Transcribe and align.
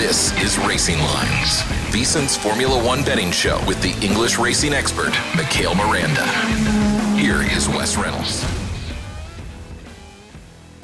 This 0.00 0.32
is 0.42 0.58
Racing 0.58 0.98
Lines, 0.98 1.60
VSiN's 1.92 2.34
Formula 2.34 2.82
One 2.82 3.04
betting 3.04 3.30
show 3.30 3.62
with 3.66 3.82
the 3.82 3.94
English 4.02 4.38
racing 4.38 4.72
expert, 4.72 5.12
Mikhail 5.36 5.74
Miranda. 5.74 6.26
Here 7.18 7.42
is 7.42 7.68
Wes 7.68 7.98
Reynolds. 7.98 8.42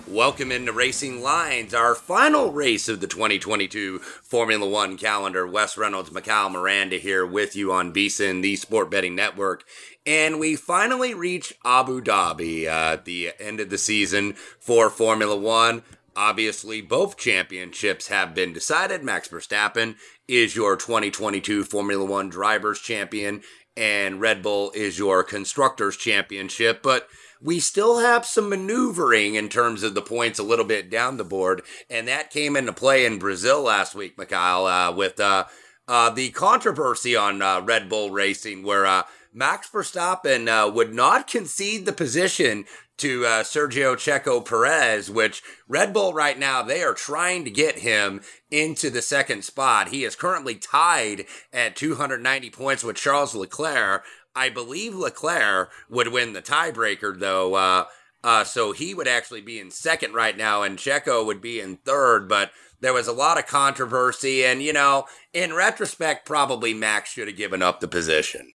Welcome 0.07 0.53
into 0.53 0.71
Racing 0.71 1.23
Lines, 1.23 1.73
our 1.73 1.95
final 1.95 2.53
race 2.53 2.91
of 2.91 3.01
the 3.01 3.07
2022 3.07 4.01
Formula 4.01 4.69
One 4.69 4.99
calendar. 4.99 5.47
Wes 5.47 5.79
Reynolds, 5.79 6.13
Mikhail 6.13 6.51
Miranda 6.51 6.99
here 6.99 7.25
with 7.25 7.57
you 7.57 7.73
on 7.73 7.95
VSiN, 7.95 8.43
the 8.43 8.57
Sport 8.57 8.91
Betting 8.91 9.15
Network. 9.15 9.65
And 10.05 10.39
we 10.39 10.57
finally 10.57 11.15
reach 11.15 11.55
Abu 11.65 12.03
Dhabi 12.03 12.67
uh, 12.67 12.93
at 12.93 13.07
the 13.07 13.33
end 13.41 13.61
of 13.61 13.71
the 13.71 13.79
season 13.79 14.35
for 14.61 14.91
Formula 14.91 15.37
One. 15.37 15.83
Obviously, 16.17 16.81
both 16.81 17.19
championships 17.19 18.09
have 18.09 18.35
been 18.35 18.55
decided. 18.55 19.03
Max 19.03 19.29
Verstappen 19.29 19.97
is 20.27 20.57
your 20.57 20.75
2022 20.77 21.65
Formula 21.65 22.05
One 22.05 22.31
Drivers 22.31 22.81
Champion, 22.81 23.43
and 23.77 24.21
Red 24.21 24.43
Bull 24.43 24.73
is 24.75 24.99
your 24.99 25.23
Constructors 25.23 25.97
Championship. 25.97 26.83
But 26.83 27.09
we 27.43 27.61
still 27.61 27.99
have 27.99 28.25
some 28.25 28.49
maneuvering 28.49 29.35
in 29.35 29.51
terms 29.51 29.83
of 29.83 29.95
the 29.95 30.01
points 30.01 30.39
a 30.39 30.43
little 30.43 30.65
bit 30.65 30.89
down 30.89 31.19
the 31.19 31.25
board, 31.25 31.61
and 31.91 32.09
that 32.09 32.31
came 32.31 32.57
into 32.57 32.73
play 32.73 33.05
in 33.05 33.19
Brazil 33.19 33.63
last 33.63 33.95
week, 33.95 34.17
Mikhail, 34.17 34.65
uh, 34.65 34.93
with 34.93 35.21
uh, 35.21 35.45
uh, 35.87 36.11
the 36.11 36.31
controversy 36.31 37.15
on 37.15 37.43
uh, 37.43 37.61
Red 37.61 37.91
Bull 37.91 38.11
Racing, 38.11 38.63
where 38.63 38.87
uh, 38.87 39.03
Max 39.37 39.69
Verstappen 39.69 40.49
uh, 40.49 40.71
would 40.71 40.95
not 40.95 41.27
concede 41.27 41.85
the 41.85 41.93
position 41.93 42.65
to 42.97 43.27
uh, 43.27 43.43
Sergio 43.43 43.95
Checo 43.95 44.43
Perez, 44.43 45.11
which 45.11 45.43
Red 45.69 45.93
Bull 45.93 46.15
right 46.15 46.39
now, 46.39 46.63
they 46.63 46.83
are 46.83 46.95
trying 46.95 47.45
to 47.45 47.51
get 47.51 47.81
him 47.81 48.23
into 48.51 48.89
the 48.89 49.03
second 49.03 49.45
spot. 49.45 49.89
He 49.89 50.05
is 50.05 50.17
currently 50.17 50.55
tied 50.55 51.27
at 51.53 51.77
290 51.77 52.49
points 52.49 52.83
with 52.83 52.97
Charles 52.97 53.35
Leclerc. 53.35 54.05
I 54.35 54.49
believe 54.49 54.95
Leclerc 54.95 55.71
would 55.91 56.09
win 56.09 56.33
the 56.33 56.41
tiebreaker, 56.41 57.19
though. 57.19 57.57
Uh, 57.57 57.85
uh, 58.25 58.45
so 58.45 58.73
he 58.73 58.95
would 58.95 59.07
actually 59.07 59.43
be 59.43 59.61
in 59.61 59.71
second 59.71 60.15
right 60.15 60.37
now, 60.37 60.63
and 60.63 60.79
Checo 60.79 61.27
would 61.27 61.43
be 61.43 61.61
in 61.61 61.77
third. 61.77 62.27
But 62.27 62.53
there 62.81 62.95
was 62.95 63.07
a 63.07 63.13
lot 63.13 63.39
of 63.39 63.47
controversy, 63.47 64.47
and 64.47 64.63
you 64.63 64.73
know, 64.73 65.05
in 65.35 65.53
retrospect, 65.53 66.25
probably 66.25 66.73
Max 66.73 67.11
should 67.11 67.29
have 67.29 67.37
given 67.37 67.61
up 67.61 67.81
the 67.81 67.89
position. 67.89 68.53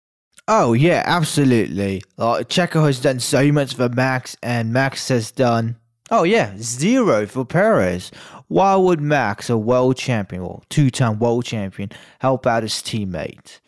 Oh 0.51 0.73
yeah, 0.73 1.03
absolutely. 1.05 2.01
Like 2.17 2.49
Checo 2.49 2.87
has 2.87 2.99
done 2.99 3.19
so 3.19 3.51
much 3.51 3.75
for 3.75 3.87
Max, 3.87 4.35
and 4.41 4.73
Max 4.73 5.07
has 5.09 5.29
done 5.29 5.75
oh 6.09 6.23
yeah 6.23 6.55
zero 6.57 7.27
for 7.27 7.45
Perez. 7.45 8.09
Why 8.47 8.75
would 8.75 8.99
Max, 8.99 9.47
a 9.51 9.57
world 9.59 9.95
champion 9.97 10.41
or 10.41 10.63
two-time 10.69 11.19
world 11.19 11.45
champion, 11.45 11.91
help 12.17 12.47
out 12.47 12.63
his 12.63 12.73
teammate? 12.73 13.59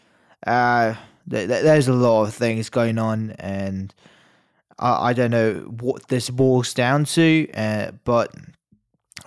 Uh, 0.47 0.95
th- 1.29 1.47
th- 1.47 1.61
there's 1.63 1.87
a 1.87 1.93
lot 1.93 2.23
of 2.23 2.33
things 2.33 2.71
going 2.71 2.97
on, 2.97 3.35
and 3.37 3.93
I, 4.79 5.09
I 5.09 5.13
don't 5.13 5.29
know 5.29 5.53
what 5.81 6.07
this 6.07 6.31
boils 6.31 6.73
down 6.73 7.05
to. 7.05 7.47
Uh, 7.53 7.91
but 8.05 8.33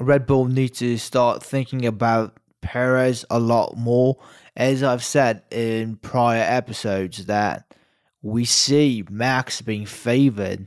Red 0.00 0.26
Bull 0.26 0.46
need 0.46 0.74
to 0.74 0.96
start 0.98 1.40
thinking 1.40 1.86
about 1.86 2.36
Perez 2.62 3.24
a 3.30 3.38
lot 3.38 3.76
more 3.76 4.16
as 4.56 4.82
I've 4.82 5.04
said 5.04 5.42
in 5.50 5.96
prior 5.96 6.42
episodes, 6.42 7.26
that 7.26 7.74
we 8.22 8.44
see 8.44 9.04
Max 9.10 9.60
being 9.60 9.86
favored. 9.86 10.66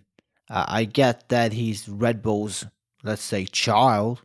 Uh, 0.49 0.65
I 0.67 0.85
get 0.85 1.29
that 1.29 1.53
he's 1.53 1.89
Red 1.89 2.21
Bull's, 2.21 2.65
let's 3.03 3.21
say, 3.21 3.45
child, 3.45 4.21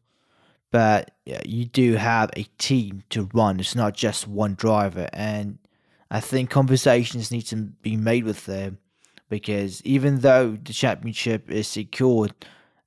but 0.71 1.12
you 1.25 1.65
do 1.65 1.95
have 1.95 2.31
a 2.37 2.45
team 2.59 3.03
to 3.11 3.28
run. 3.34 3.61
It's 3.61 3.75
not 3.75 3.95
just 3.95 4.28
one 4.28 4.55
driver, 4.55 5.09
and 5.12 5.59
I 6.11 6.21
think 6.21 6.50
conversations 6.50 7.31
need 7.31 7.43
to 7.43 7.56
be 7.56 7.97
made 7.97 8.25
with 8.25 8.47
them 8.47 8.79
because 9.33 9.83
even 9.83 10.21
though 10.21 10.59
the 10.62 10.75
championship 10.75 11.50
is 11.50 11.67
secured, 11.67 12.34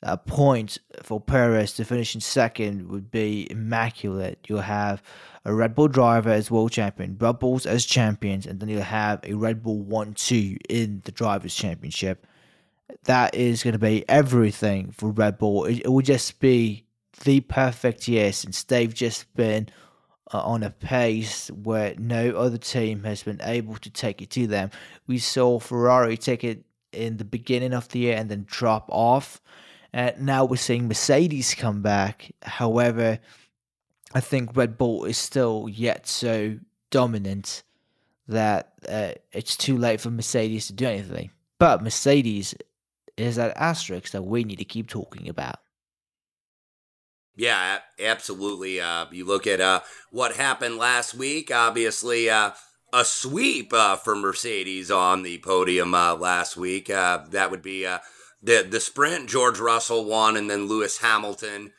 a 0.03 0.17
point 0.17 0.77
for 1.01 1.19
Perez 1.19 1.73
to 1.73 1.85
finish 1.85 2.15
in 2.15 2.21
second 2.21 2.89
would 2.89 3.09
be 3.09 3.47
immaculate. 3.49 4.39
You'll 4.47 4.61
have 4.61 5.01
a 5.43 5.53
Red 5.53 5.75
Bull 5.75 5.87
driver 5.87 6.29
as 6.29 6.51
world 6.51 6.71
champion, 6.71 7.17
Red 7.19 7.39
Bulls 7.39 7.65
as 7.65 7.85
champions, 7.85 8.45
and 8.45 8.59
then 8.59 8.69
you'll 8.69 8.81
have 8.81 9.19
a 9.23 9.33
Red 9.33 9.63
Bull 9.63 9.81
1 9.81 10.13
2 10.13 10.57
in 10.69 11.01
the 11.05 11.11
Drivers' 11.11 11.55
Championship. 11.55 12.27
That 13.05 13.33
is 13.33 13.63
going 13.63 13.73
to 13.73 13.79
be 13.79 14.07
everything 14.07 14.91
for 14.91 15.09
Red 15.09 15.37
Bull. 15.37 15.65
It, 15.65 15.81
it 15.85 15.87
will 15.87 16.01
just 16.01 16.39
be 16.39 16.85
the 17.23 17.39
perfect 17.41 18.07
year 18.07 18.31
since 18.31 18.63
they've 18.63 18.93
just 18.93 19.33
been 19.35 19.69
uh, 20.33 20.41
on 20.41 20.63
a 20.63 20.69
pace 20.69 21.49
where 21.49 21.95
no 21.97 22.31
other 22.31 22.57
team 22.57 23.03
has 23.03 23.23
been 23.23 23.39
able 23.43 23.75
to 23.77 23.89
take 23.89 24.21
it 24.21 24.29
to 24.31 24.47
them. 24.47 24.71
We 25.07 25.19
saw 25.19 25.59
Ferrari 25.59 26.17
take 26.17 26.43
it 26.43 26.63
in 26.91 27.17
the 27.17 27.25
beginning 27.25 27.73
of 27.73 27.89
the 27.89 27.99
year 27.99 28.17
and 28.17 28.29
then 28.29 28.45
drop 28.47 28.87
off 28.89 29.41
uh, 29.95 30.11
now 30.19 30.43
we're 30.43 30.57
seeing 30.57 30.87
Mercedes 30.87 31.55
come 31.55 31.81
back. 31.81 32.31
However, 32.43 33.19
I 34.13 34.19
think 34.19 34.55
Red 34.55 34.77
Bull 34.77 35.05
is 35.05 35.17
still 35.17 35.69
yet 35.71 36.05
so 36.05 36.57
dominant 36.91 37.63
that 38.27 38.73
uh, 38.87 39.11
it's 39.31 39.55
too 39.55 39.77
late 39.77 40.01
for 40.01 40.11
Mercedes 40.11 40.67
to 40.67 40.73
do 40.73 40.85
anything. 40.85 41.31
But 41.59 41.81
Mercedes 41.81 42.53
is 43.15 43.37
that 43.37 43.55
asterisk 43.55 44.11
that 44.11 44.23
we 44.23 44.43
need 44.43 44.57
to 44.57 44.65
keep 44.65 44.89
talking 44.89 45.29
about. 45.29 45.55
Yeah, 47.37 47.79
absolutely. 47.99 48.81
Uh, 48.81 49.05
you 49.11 49.25
look 49.25 49.47
at 49.47 49.61
uh, 49.61 49.81
what 50.11 50.35
happened 50.35 50.77
last 50.77 51.13
week. 51.13 51.51
Obviously, 51.53 52.29
uh, 52.29 52.51
a 52.91 53.05
sweep 53.05 53.73
uh, 53.73 53.95
for 53.95 54.15
Mercedes 54.15 54.91
on 54.91 55.23
the 55.23 55.37
podium 55.39 55.93
uh, 55.93 56.15
last 56.15 56.57
week. 56.57 56.89
Uh, 56.89 57.19
that 57.29 57.51
would 57.51 57.61
be 57.61 57.85
the 58.45 58.65
the 58.69 58.79
sprint, 58.79 59.27
George 59.27 59.59
Russell 59.59 60.05
won, 60.05 60.37
and 60.37 60.49
then 60.49 60.67
Lewis 60.67 60.99
Hamilton, 60.99 61.73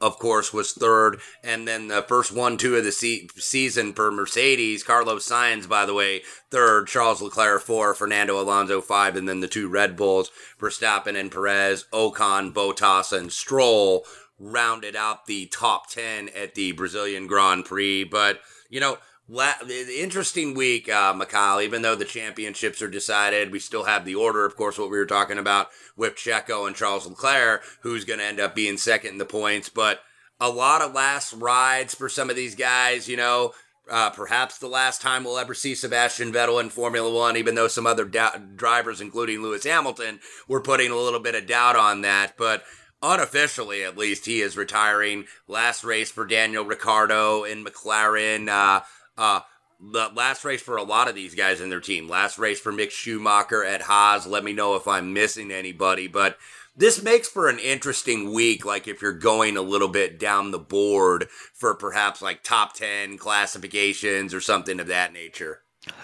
of 0.00 0.18
course, 0.18 0.52
was 0.52 0.72
third. 0.72 1.20
And 1.42 1.66
then 1.66 1.88
the 1.88 2.02
first 2.02 2.32
one, 2.32 2.56
two 2.56 2.76
of 2.76 2.84
the 2.84 2.92
se- 2.92 3.28
season 3.36 3.92
for 3.92 4.10
Mercedes, 4.10 4.82
Carlos 4.82 5.28
Sainz, 5.28 5.68
by 5.68 5.84
the 5.84 5.94
way, 5.94 6.22
third, 6.50 6.86
Charles 6.86 7.20
Leclerc 7.20 7.62
four, 7.62 7.92
Fernando 7.94 8.40
Alonso 8.40 8.80
five, 8.80 9.16
and 9.16 9.28
then 9.28 9.40
the 9.40 9.48
two 9.48 9.68
Red 9.68 9.96
Bulls, 9.96 10.30
Verstappen 10.60 11.18
and 11.18 11.30
Perez, 11.30 11.84
Ocon, 11.92 12.52
Bottas, 12.52 13.16
and 13.16 13.32
Stroll 13.32 14.04
rounded 14.38 14.96
out 14.96 15.26
the 15.26 15.46
top 15.46 15.88
10 15.88 16.28
at 16.30 16.54
the 16.54 16.72
Brazilian 16.72 17.26
Grand 17.26 17.64
Prix. 17.64 18.04
But, 18.04 18.40
you 18.68 18.80
know, 18.80 18.98
Interesting 19.30 20.54
week, 20.54 20.88
uh, 20.88 21.14
Mikhail. 21.14 21.60
Even 21.60 21.82
though 21.82 21.94
the 21.94 22.04
championships 22.04 22.82
are 22.82 22.88
decided, 22.88 23.52
we 23.52 23.58
still 23.58 23.84
have 23.84 24.04
the 24.04 24.14
order, 24.14 24.44
of 24.44 24.56
course, 24.56 24.78
what 24.78 24.90
we 24.90 24.98
were 24.98 25.06
talking 25.06 25.38
about 25.38 25.68
with 25.96 26.16
Checo 26.16 26.66
and 26.66 26.76
Charles 26.76 27.06
Leclerc, 27.06 27.62
who's 27.80 28.04
going 28.04 28.18
to 28.18 28.24
end 28.24 28.40
up 28.40 28.54
being 28.54 28.76
second 28.76 29.12
in 29.12 29.18
the 29.18 29.24
points. 29.24 29.68
But 29.68 30.00
a 30.40 30.50
lot 30.50 30.82
of 30.82 30.92
last 30.92 31.32
rides 31.34 31.94
for 31.94 32.08
some 32.08 32.28
of 32.30 32.36
these 32.36 32.54
guys, 32.54 33.08
you 33.08 33.16
know. 33.16 33.52
Uh, 33.90 34.10
perhaps 34.10 34.58
the 34.58 34.68
last 34.68 35.02
time 35.02 35.24
we'll 35.24 35.38
ever 35.38 35.54
see 35.54 35.74
Sebastian 35.74 36.32
Vettel 36.32 36.60
in 36.60 36.70
Formula 36.70 37.12
One, 37.12 37.36
even 37.36 37.56
though 37.56 37.68
some 37.68 37.86
other 37.86 38.04
da- 38.04 38.38
drivers, 38.54 39.00
including 39.00 39.42
Lewis 39.42 39.64
Hamilton, 39.64 40.20
were 40.46 40.60
putting 40.60 40.90
a 40.90 40.96
little 40.96 41.20
bit 41.20 41.34
of 41.34 41.46
doubt 41.46 41.74
on 41.74 42.02
that. 42.02 42.34
But 42.36 42.62
unofficially, 43.02 43.82
at 43.82 43.98
least, 43.98 44.26
he 44.26 44.40
is 44.40 44.56
retiring. 44.56 45.24
Last 45.48 45.82
race 45.82 46.10
for 46.10 46.24
Daniel 46.24 46.64
Ricciardo 46.64 47.42
in 47.42 47.64
McLaren. 47.64 48.48
Uh, 48.48 48.82
uh, 49.18 49.40
the 49.80 50.10
last 50.14 50.44
race 50.44 50.62
for 50.62 50.76
a 50.76 50.82
lot 50.82 51.08
of 51.08 51.14
these 51.14 51.34
guys 51.34 51.60
in 51.60 51.70
their 51.70 51.80
team. 51.80 52.08
Last 52.08 52.38
race 52.38 52.60
for 52.60 52.72
Mick 52.72 52.90
Schumacher 52.90 53.64
at 53.64 53.82
Haas. 53.82 54.26
Let 54.26 54.44
me 54.44 54.52
know 54.52 54.76
if 54.76 54.86
I'm 54.86 55.12
missing 55.12 55.50
anybody, 55.50 56.06
but 56.06 56.38
this 56.76 57.02
makes 57.02 57.28
for 57.28 57.48
an 57.48 57.58
interesting 57.58 58.32
week. 58.32 58.64
Like 58.64 58.86
if 58.86 59.02
you're 59.02 59.12
going 59.12 59.56
a 59.56 59.62
little 59.62 59.88
bit 59.88 60.18
down 60.18 60.50
the 60.50 60.58
board 60.58 61.28
for 61.52 61.74
perhaps 61.74 62.22
like 62.22 62.42
top 62.42 62.74
10 62.74 63.18
classifications 63.18 64.32
or 64.32 64.40
something 64.40 64.78
of 64.80 64.86
that 64.86 65.12
nature. 65.12 65.62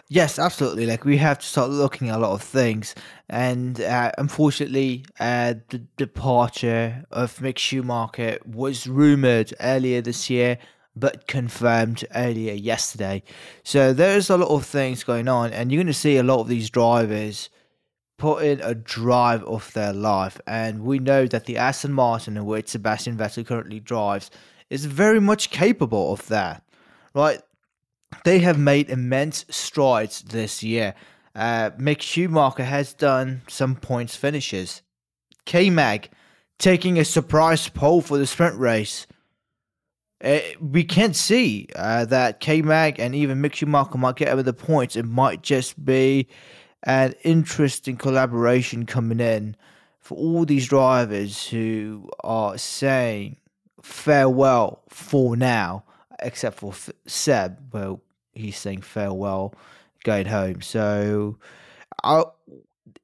Yes, 0.08 0.38
absolutely. 0.38 0.86
Like 0.86 1.04
we 1.04 1.16
have 1.18 1.38
to 1.38 1.46
start 1.46 1.70
looking 1.70 2.08
at 2.08 2.16
a 2.16 2.18
lot 2.18 2.32
of 2.32 2.42
things, 2.42 2.96
and 3.28 3.80
uh, 3.80 4.10
unfortunately, 4.18 5.04
uh, 5.20 5.54
the 5.68 5.78
departure 5.96 7.04
of 7.12 7.38
Mick 7.38 7.58
Schumacher 7.58 8.38
was 8.44 8.88
rumored 8.88 9.54
earlier 9.60 10.00
this 10.00 10.28
year, 10.28 10.58
but 10.98 11.26
confirmed 11.26 12.04
earlier 12.14 12.54
yesterday. 12.54 13.22
So 13.62 13.92
there's 13.92 14.30
a 14.30 14.36
lot 14.36 14.50
of 14.50 14.66
things 14.66 15.04
going 15.04 15.28
on, 15.28 15.52
and 15.52 15.70
you're 15.70 15.82
going 15.82 15.86
to 15.86 15.94
see 15.94 16.16
a 16.16 16.22
lot 16.22 16.40
of 16.40 16.48
these 16.48 16.70
drivers 16.70 17.50
put 18.18 18.42
in 18.44 18.60
a 18.60 18.74
drive 18.74 19.44
of 19.44 19.72
their 19.72 19.92
life. 19.92 20.40
And 20.46 20.82
we 20.82 20.98
know 20.98 21.26
that 21.26 21.46
the 21.46 21.56
Aston 21.56 21.92
Martin, 21.92 22.36
in 22.36 22.44
which 22.44 22.68
Sebastian 22.68 23.16
Vettel 23.16 23.46
currently 23.46 23.80
drives, 23.80 24.30
is 24.70 24.84
very 24.84 25.20
much 25.20 25.50
capable 25.50 26.12
of 26.12 26.26
that. 26.28 26.62
Right? 27.14 27.40
They 28.24 28.40
have 28.40 28.58
made 28.58 28.90
immense 28.90 29.44
strides 29.48 30.22
this 30.22 30.62
year. 30.62 30.94
Uh, 31.34 31.70
Mick 31.78 32.02
Schumacher 32.02 32.64
has 32.64 32.92
done 32.92 33.42
some 33.48 33.76
points 33.76 34.16
finishes. 34.16 34.82
K 35.44 35.70
Mag 35.70 36.10
taking 36.58 36.98
a 36.98 37.04
surprise 37.04 37.68
pole 37.68 38.00
for 38.00 38.18
the 38.18 38.26
sprint 38.26 38.58
race. 38.58 39.06
Uh, 40.22 40.40
we 40.60 40.82
can't 40.82 41.14
see 41.14 41.68
uh, 41.76 42.04
that 42.06 42.40
K 42.40 42.60
Mag 42.60 42.98
and 42.98 43.14
even 43.14 43.40
Mick 43.40 43.54
Schumacher 43.54 43.98
might 43.98 44.16
get 44.16 44.28
over 44.28 44.42
the 44.42 44.52
points. 44.52 44.96
It 44.96 45.04
might 45.04 45.42
just 45.42 45.84
be 45.84 46.26
an 46.82 47.14
interesting 47.22 47.96
collaboration 47.96 48.84
coming 48.84 49.20
in 49.20 49.56
for 50.00 50.16
all 50.16 50.44
these 50.44 50.66
drivers 50.66 51.46
who 51.46 52.08
are 52.24 52.58
saying 52.58 53.36
farewell 53.80 54.82
for 54.88 55.36
now, 55.36 55.84
except 56.20 56.58
for 56.58 56.74
Seb. 57.06 57.72
Well, 57.72 58.00
he's 58.32 58.56
saying 58.56 58.82
farewell 58.82 59.54
going 60.04 60.26
home. 60.26 60.62
So 60.62 61.38
i 62.02 62.24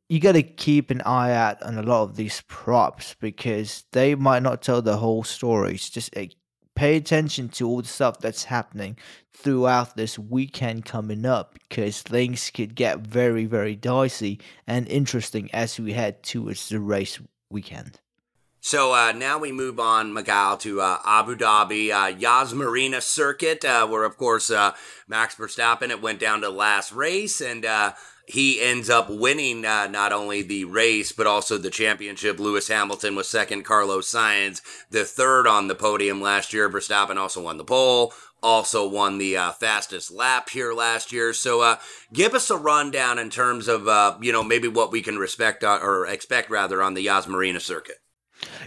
you 0.08 0.20
got 0.20 0.32
to 0.32 0.42
keep 0.42 0.90
an 0.90 1.00
eye 1.02 1.32
out 1.32 1.62
on 1.62 1.78
a 1.78 1.82
lot 1.82 2.02
of 2.02 2.16
these 2.16 2.42
props 2.46 3.16
because 3.20 3.84
they 3.92 4.14
might 4.14 4.42
not 4.42 4.62
tell 4.62 4.82
the 4.82 4.98
whole 4.98 5.24
story. 5.24 5.74
It's 5.74 5.88
just 5.88 6.14
pay 6.74 6.96
attention 6.96 7.48
to 7.48 7.68
all 7.68 7.82
the 7.82 7.88
stuff 7.88 8.18
that's 8.18 8.44
happening 8.44 8.96
throughout 9.32 9.96
this 9.96 10.18
weekend 10.18 10.84
coming 10.84 11.26
up 11.26 11.58
because 11.68 12.02
things 12.02 12.50
could 12.50 12.74
get 12.74 13.00
very, 13.00 13.44
very 13.44 13.76
dicey 13.76 14.40
and 14.66 14.88
interesting 14.88 15.50
as 15.52 15.78
we 15.78 15.92
head 15.92 16.22
towards 16.22 16.68
the 16.68 16.80
race 16.80 17.20
weekend. 17.50 18.00
So 18.60 18.94
uh, 18.94 19.12
now 19.12 19.36
we 19.36 19.52
move 19.52 19.78
on, 19.78 20.14
Miguel, 20.14 20.56
to 20.58 20.80
uh, 20.80 20.98
Abu 21.04 21.36
Dhabi, 21.36 21.90
uh, 21.92 22.16
Yas 22.16 22.54
Marina 22.54 23.02
Circuit, 23.02 23.62
uh, 23.62 23.86
where, 23.86 24.04
of 24.04 24.16
course, 24.16 24.50
uh, 24.50 24.72
Max 25.06 25.34
Verstappen, 25.34 25.90
it 25.90 26.00
went 26.00 26.18
down 26.18 26.40
to 26.40 26.46
the 26.46 26.52
last 26.52 26.90
race, 26.90 27.42
and 27.42 27.66
uh, 27.66 27.92
he 28.26 28.60
ends 28.60 28.88
up 28.88 29.10
winning 29.10 29.64
uh, 29.64 29.86
not 29.86 30.12
only 30.12 30.42
the 30.42 30.64
race 30.64 31.12
but 31.12 31.26
also 31.26 31.58
the 31.58 31.70
championship. 31.70 32.38
Lewis 32.38 32.68
Hamilton 32.68 33.14
was 33.14 33.28
second, 33.28 33.64
Carlos 33.64 34.10
Sainz 34.10 34.60
the 34.90 35.04
third 35.04 35.46
on 35.46 35.68
the 35.68 35.74
podium 35.74 36.20
last 36.20 36.52
year. 36.52 36.68
Verstappen 36.68 37.16
also 37.16 37.42
won 37.42 37.58
the 37.58 37.64
pole, 37.64 38.12
also 38.42 38.88
won 38.88 39.18
the 39.18 39.36
uh, 39.36 39.52
fastest 39.52 40.10
lap 40.10 40.50
here 40.50 40.72
last 40.72 41.12
year. 41.12 41.32
So, 41.32 41.60
uh, 41.60 41.76
give 42.12 42.34
us 42.34 42.50
a 42.50 42.56
rundown 42.56 43.18
in 43.18 43.30
terms 43.30 43.68
of 43.68 43.88
uh, 43.88 44.16
you 44.20 44.32
know 44.32 44.42
maybe 44.42 44.68
what 44.68 44.92
we 44.92 45.02
can 45.02 45.18
respect 45.18 45.64
uh, 45.64 45.78
or 45.82 46.06
expect 46.06 46.50
rather 46.50 46.82
on 46.82 46.94
the 46.94 47.02
Yas 47.02 47.26
Marina 47.26 47.60
circuit. 47.60 47.96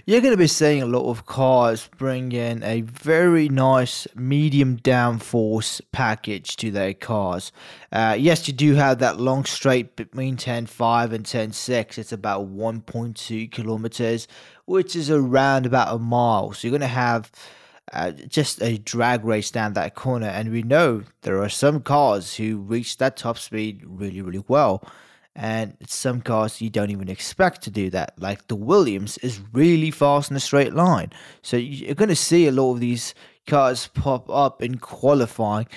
You're 0.05 0.21
going 0.21 0.33
to 0.33 0.37
be 0.37 0.47
seeing 0.47 0.81
a 0.81 0.87
lot 0.87 1.09
of 1.09 1.25
cars 1.25 1.89
bring 1.97 2.31
in 2.31 2.63
a 2.63 2.81
very 2.81 3.49
nice 3.49 4.07
medium 4.15 4.77
downforce 4.77 5.81
package 5.91 6.55
to 6.57 6.71
their 6.71 6.93
cars. 6.93 7.51
Uh, 7.91 8.15
yes, 8.17 8.47
you 8.47 8.53
do 8.53 8.75
have 8.75 8.99
that 8.99 9.19
long 9.19 9.45
straight 9.45 9.95
between 9.95 10.37
10.5 10.37 11.13
and 11.13 11.25
10.6. 11.25 11.97
It's 11.97 12.11
about 12.11 12.49
1.2 12.49 13.51
kilometers, 13.51 14.27
which 14.65 14.95
is 14.95 15.09
around 15.09 15.65
about 15.65 15.93
a 15.93 15.99
mile. 15.99 16.53
So 16.53 16.67
you're 16.67 16.77
going 16.77 16.81
to 16.81 16.87
have 16.87 17.31
uh, 17.93 18.11
just 18.11 18.61
a 18.61 18.77
drag 18.77 19.25
race 19.25 19.51
down 19.51 19.73
that 19.73 19.95
corner. 19.95 20.27
And 20.27 20.51
we 20.51 20.63
know 20.63 21.03
there 21.21 21.41
are 21.41 21.49
some 21.49 21.81
cars 21.81 22.35
who 22.35 22.57
reach 22.57 22.97
that 22.97 23.17
top 23.17 23.37
speed 23.37 23.83
really, 23.85 24.21
really 24.21 24.43
well 24.47 24.83
and 25.37 25.77
some 25.85 26.19
cars 26.19 26.59
you 26.59 26.69
don't 26.69 26.89
even 26.89 27.09
expect 27.09 27.61
to 27.61 27.71
do 27.71 27.91
that. 27.91 28.13
Like 28.19 28.47
the 28.47 28.55
Williams 28.55 29.19
is 29.19 29.39
really 29.53 29.91
fast 29.91 30.31
in 30.31 30.35
a 30.35 30.41
straight 30.41 30.73
line, 30.73 31.13
so 31.41 31.55
you're 31.55 31.95
going 31.95 32.09
to 32.09 32.15
see 32.15 32.47
a 32.47 32.51
lot 32.51 32.73
of 32.73 32.79
these 32.79 33.13
cars 33.45 33.87
pop 33.93 34.29
up 34.29 34.61
in 34.61 34.79
qualifying. 34.79 35.67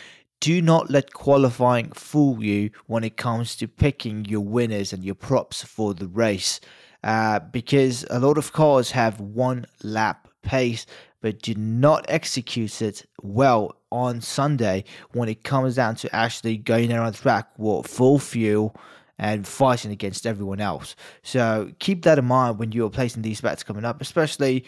Do 0.40 0.62
not 0.62 0.90
let 0.90 1.12
qualifying 1.12 1.92
fool 1.92 2.42
you 2.42 2.70
when 2.86 3.04
it 3.04 3.18
comes 3.18 3.54
to 3.56 3.68
picking 3.68 4.24
your 4.24 4.40
winners 4.40 4.94
and 4.94 5.04
your 5.04 5.14
props 5.14 5.62
for 5.62 5.92
the 5.92 6.08
race, 6.08 6.58
uh, 7.04 7.40
because 7.40 8.06
a 8.10 8.18
lot 8.18 8.38
of 8.38 8.54
cars 8.54 8.90
have 8.92 9.20
one 9.20 9.66
lap 9.82 10.26
pace 10.42 10.86
but 11.20 11.42
do 11.42 11.54
not 11.54 12.04
execute 12.08 12.80
it 12.80 13.04
well 13.22 13.76
on 13.92 14.22
Sunday 14.22 14.84
when 15.12 15.28
it 15.28 15.44
comes 15.44 15.74
down 15.74 15.94
to 15.96 16.16
actually 16.16 16.56
going 16.56 16.90
around 16.90 17.12
the 17.12 17.18
track 17.18 17.50
with 17.58 17.86
full 17.86 18.18
fuel 18.18 18.74
and 19.20 19.46
fighting 19.46 19.93
against 19.93 20.26
everyone 20.26 20.61
else. 20.61 20.96
So 21.22 21.70
keep 21.78 22.02
that 22.02 22.19
in 22.19 22.25
mind 22.25 22.58
when 22.58 22.72
you're 22.72 22.88
placing 22.88 23.20
these 23.20 23.43
bets 23.43 23.62
coming 23.62 23.84
up, 23.84 24.00
especially 24.00 24.64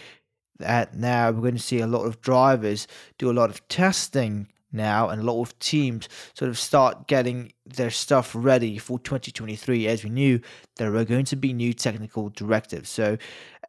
that 0.59 0.95
now 0.95 1.31
we're 1.31 1.41
going 1.41 1.57
to 1.57 1.61
see 1.61 1.81
a 1.81 1.87
lot 1.87 2.05
of 2.05 2.21
drivers 2.21 2.87
do 3.17 3.31
a 3.31 3.33
lot 3.33 3.49
of 3.49 3.67
testing 3.69 4.47
now 4.71 5.09
and 5.09 5.23
a 5.23 5.25
lot 5.25 5.41
of 5.41 5.59
teams 5.59 6.07
sort 6.35 6.51
of 6.51 6.59
start 6.59 7.09
getting 7.09 7.51
their 7.65 7.91
stuff 7.91 8.33
ready 8.35 8.77
for 8.77 8.99
2023 8.99 9.87
as 9.87 10.05
we 10.05 10.11
knew 10.11 10.39
there 10.77 10.93
were 10.93 11.05
going 11.05 11.25
to 11.25 11.37
be 11.37 11.53
new 11.53 11.75
technical 11.75 12.31
directives 12.31 12.89
so 12.89 13.19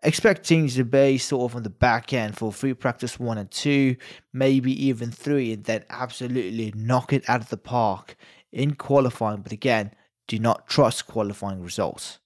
expect 0.02 0.48
teams 0.48 0.76
to 0.76 0.86
be 0.86 1.18
sort 1.18 1.52
of 1.52 1.56
on 1.58 1.64
the 1.64 1.70
back 1.70 2.14
end 2.14 2.38
for 2.38 2.54
free 2.54 2.74
practice 2.74 3.20
one 3.20 3.38
and 3.38 3.52
two 3.52 3.98
maybe 4.32 4.86
even 4.86 5.12
three 5.12 5.52
and 5.52 5.66
then 5.66 5.84
absolutely 5.90 6.72
knock 6.74 7.12
it 7.12 7.28
out 7.28 7.42
of 7.42 7.50
the 7.50 7.58
park 7.58 8.16
in 8.54 8.74
qualifying 8.74 9.42
but 9.42 9.52
again 9.52 9.92
do 10.28 10.40
not 10.40 10.68
trust 10.68 11.08
qualifying 11.08 11.62
results. 11.62 12.20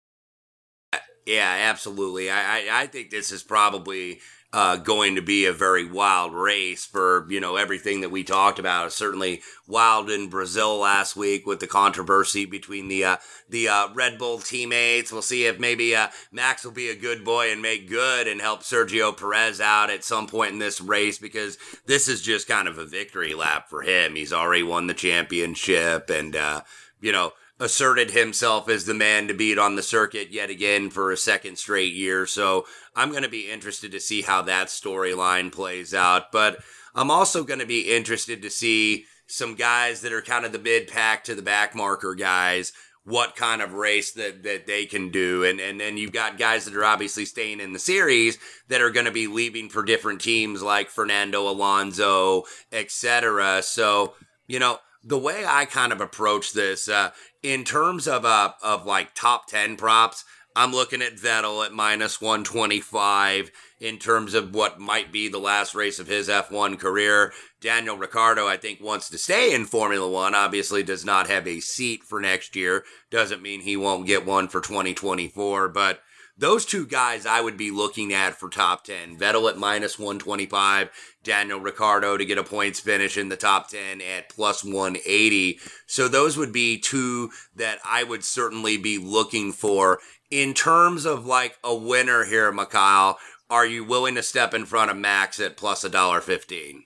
Yeah, 1.26 1.58
absolutely. 1.70 2.30
I, 2.30 2.40
I, 2.40 2.68
I 2.84 2.88
think 2.88 3.10
this 3.10 3.32
is 3.32 3.44
probably 3.44 4.20
uh, 4.54 4.78
going 4.78 5.16
to 5.16 5.22
be 5.22 5.46
a 5.46 5.52
very 5.52 5.86
wild 5.86 6.34
race 6.34 6.86
for 6.86 7.28
you 7.30 7.40
know 7.40 7.58
everything 7.58 8.00
that 8.02 8.12
we 8.12 8.24
talked 8.24 8.60
about. 8.60 8.94
Certainly 8.94 9.42
wild 9.68 10.10
in 10.10 10.30
Brazil 10.30 10.78
last 10.78 11.18
week 11.18 11.46
with 11.46 11.60
the 11.60 11.68
controversy 11.68 12.46
between 12.46 12.88
the 12.88 13.04
uh, 13.04 13.18
the 13.50 13.68
uh, 13.68 13.90
Red 13.94 14.18
Bull 14.18 14.40
teammates. 14.40 15.12
We'll 15.12 15.22
see 15.22 15.46
if 15.46 15.60
maybe 15.60 15.96
uh, 15.96 16.08
Max 16.32 16.64
will 16.64 16.72
be 16.72 16.90
a 16.90 16.96
good 16.96 17.26
boy 17.26 17.52
and 17.52 17.62
make 17.62 17.90
good 17.90 18.26
and 18.28 18.40
help 18.40 18.62
Sergio 18.62 19.16
Perez 19.16 19.60
out 19.60 19.90
at 19.90 20.06
some 20.06 20.28
point 20.28 20.54
in 20.54 20.60
this 20.60 20.80
race 20.80 21.18
because 21.18 21.58
this 21.86 22.08
is 22.08 22.22
just 22.22 22.48
kind 22.48 22.70
of 22.70 22.78
a 22.78 22.86
victory 22.86 23.34
lap 23.34 23.68
for 23.70 23.82
him. 23.82 24.16
He's 24.16 24.34
already 24.34 24.64
won 24.64 24.88
the 24.88 24.94
championship 24.94 26.10
and 26.10 26.38
uh, 26.38 26.62
you 27.02 27.12
know 27.12 27.34
asserted 27.60 28.12
himself 28.12 28.70
as 28.70 28.86
the 28.86 28.94
man 28.94 29.28
to 29.28 29.34
beat 29.34 29.58
on 29.58 29.76
the 29.76 29.82
circuit 29.82 30.30
yet 30.32 30.50
again 30.50 30.90
for 30.90 31.12
a 31.12 31.18
second 31.18 31.58
straight 31.58 31.94
year. 31.94 32.26
So 32.28 32.66
I'm 32.96 33.10
going 33.12 33.24
to 33.24 33.30
be 33.30 33.50
interested 33.50 33.92
to 33.92 34.00
see 34.00 34.22
how 34.22 34.44
that 34.44 34.68
storyline 34.68 35.52
plays 35.52 35.94
out. 35.94 36.32
But 36.32 36.60
I'm 36.94 37.10
also 37.10 37.44
going 37.44 37.60
to 37.60 37.66
be 37.66 37.94
interested 37.96 38.42
to 38.42 38.50
see 38.50 39.06
some 39.28 39.56
guys 39.56 40.02
that 40.02 40.14
are 40.14 40.22
kind 40.22 40.46
of 40.46 40.52
the 40.52 40.60
mid 40.60 40.88
pack 40.88 41.24
to 41.26 41.36
the 41.36 41.42
back 41.42 41.76
marker 41.76 42.16
guys. 42.16 42.74
What 43.04 43.38
kind 43.38 43.62
of 43.62 43.74
race 43.74 44.12
that, 44.14 44.44
that 44.44 44.68
they 44.68 44.86
can 44.86 45.12
do. 45.12 45.46
And, 45.46 45.62
and 45.62 45.80
then 45.80 45.96
you've 45.96 46.12
got 46.12 46.38
guys 46.38 46.66
that 46.66 46.76
are 46.76 46.84
obviously 46.84 47.24
staying 47.24 47.62
in 47.62 47.72
the 47.72 47.80
series 47.80 48.38
that 48.68 48.82
are 48.82 48.90
going 48.90 49.06
to 49.06 49.14
be 49.14 49.28
leaving 49.28 49.70
for 49.70 49.82
different 49.82 50.20
teams 50.20 50.62
like 50.62 50.90
Fernando 50.90 51.48
Alonso, 51.50 52.44
etc. 52.74 53.62
So, 53.64 54.16
you 54.46 54.60
know, 54.60 54.80
the 55.06 55.18
way 55.18 55.46
I 55.48 55.64
kind 55.64 55.94
of 55.94 56.02
approach 56.02 56.52
this, 56.52 56.90
uh, 56.90 57.12
in 57.48 57.64
terms 57.64 58.10
of 58.10 58.26
uh 58.26 58.52
of 58.62 58.86
like 58.86 59.14
top 59.16 59.48
10 59.48 59.78
props 59.78 60.26
I'm 60.54 60.74
looking 60.74 61.04
at 61.04 61.16
Vettel 61.16 61.64
at 61.64 61.72
minus 61.72 62.20
125 62.20 63.52
in 63.80 64.00
terms 64.00 64.34
of 64.34 64.56
what 64.56 64.80
might 64.80 65.12
be 65.12 65.28
the 65.28 65.38
last 65.38 65.76
race 65.76 66.00
of 66.00 66.08
his 66.08 66.30
F1 66.30 66.80
career. 66.80 67.32
Daniel 67.62 67.96
Ricciardo, 67.96 68.48
I 68.48 68.58
think, 68.58 68.82
wants 68.82 69.08
to 69.10 69.20
stay 69.20 69.54
in 69.54 69.66
Formula 69.66 70.10
One. 70.10 70.34
Obviously, 70.34 70.82
does 70.82 71.06
not 71.06 71.28
have 71.28 71.48
a 71.48 71.60
seat 71.60 72.04
for 72.04 72.20
next 72.20 72.56
year. 72.56 72.84
Doesn't 73.12 73.44
mean 73.44 73.62
he 73.62 73.78
won't 73.78 74.08
get 74.08 74.26
one 74.26 74.48
for 74.48 74.60
2024, 74.60 75.70
but 75.70 76.00
those 76.38 76.66
two 76.66 76.86
guys 76.86 77.26
I 77.26 77.42
would 77.42 77.58
be 77.58 77.72
looking 77.72 78.14
at 78.14 78.36
for 78.36 78.50
top 78.50 78.84
10. 78.84 79.18
Vettel 79.18 79.50
at 79.50 79.58
minus 79.58 79.98
125, 79.98 80.90
Daniel 81.24 81.60
Ricciardo 81.60 82.18
to 82.18 82.26
get 82.26 82.38
a 82.38 82.44
points 82.44 82.80
finish 82.80 83.18
in 83.18 83.30
the 83.30 83.36
top 83.36 83.70
10 83.70 84.02
at 84.02 84.30
plus 84.30 84.64
180. 84.64 85.60
So 85.88 86.08
those 86.08 86.38
would 86.38 86.54
be 86.54 86.78
two 86.78 87.32
that 87.56 87.80
I 87.84 88.04
would 88.04 88.24
certainly 88.24 88.78
be 88.78 88.98
looking 88.98 89.52
for. 89.52 90.00
In 90.30 90.54
terms 90.54 91.06
of 91.06 91.26
like 91.26 91.58
a 91.64 91.76
winner 91.76 92.26
here, 92.26 92.52
Mikhail, 92.52 93.18
are 93.50 93.66
you 93.66 93.84
willing 93.84 94.16
to 94.16 94.24
step 94.24 94.54
in 94.54 94.66
front 94.66 94.92
of 94.92 94.98
Max 94.98 95.40
at 95.40 95.58
plus 95.58 95.84
a 95.84 95.90
dollar 95.90 96.22
fifteen? 96.22 96.84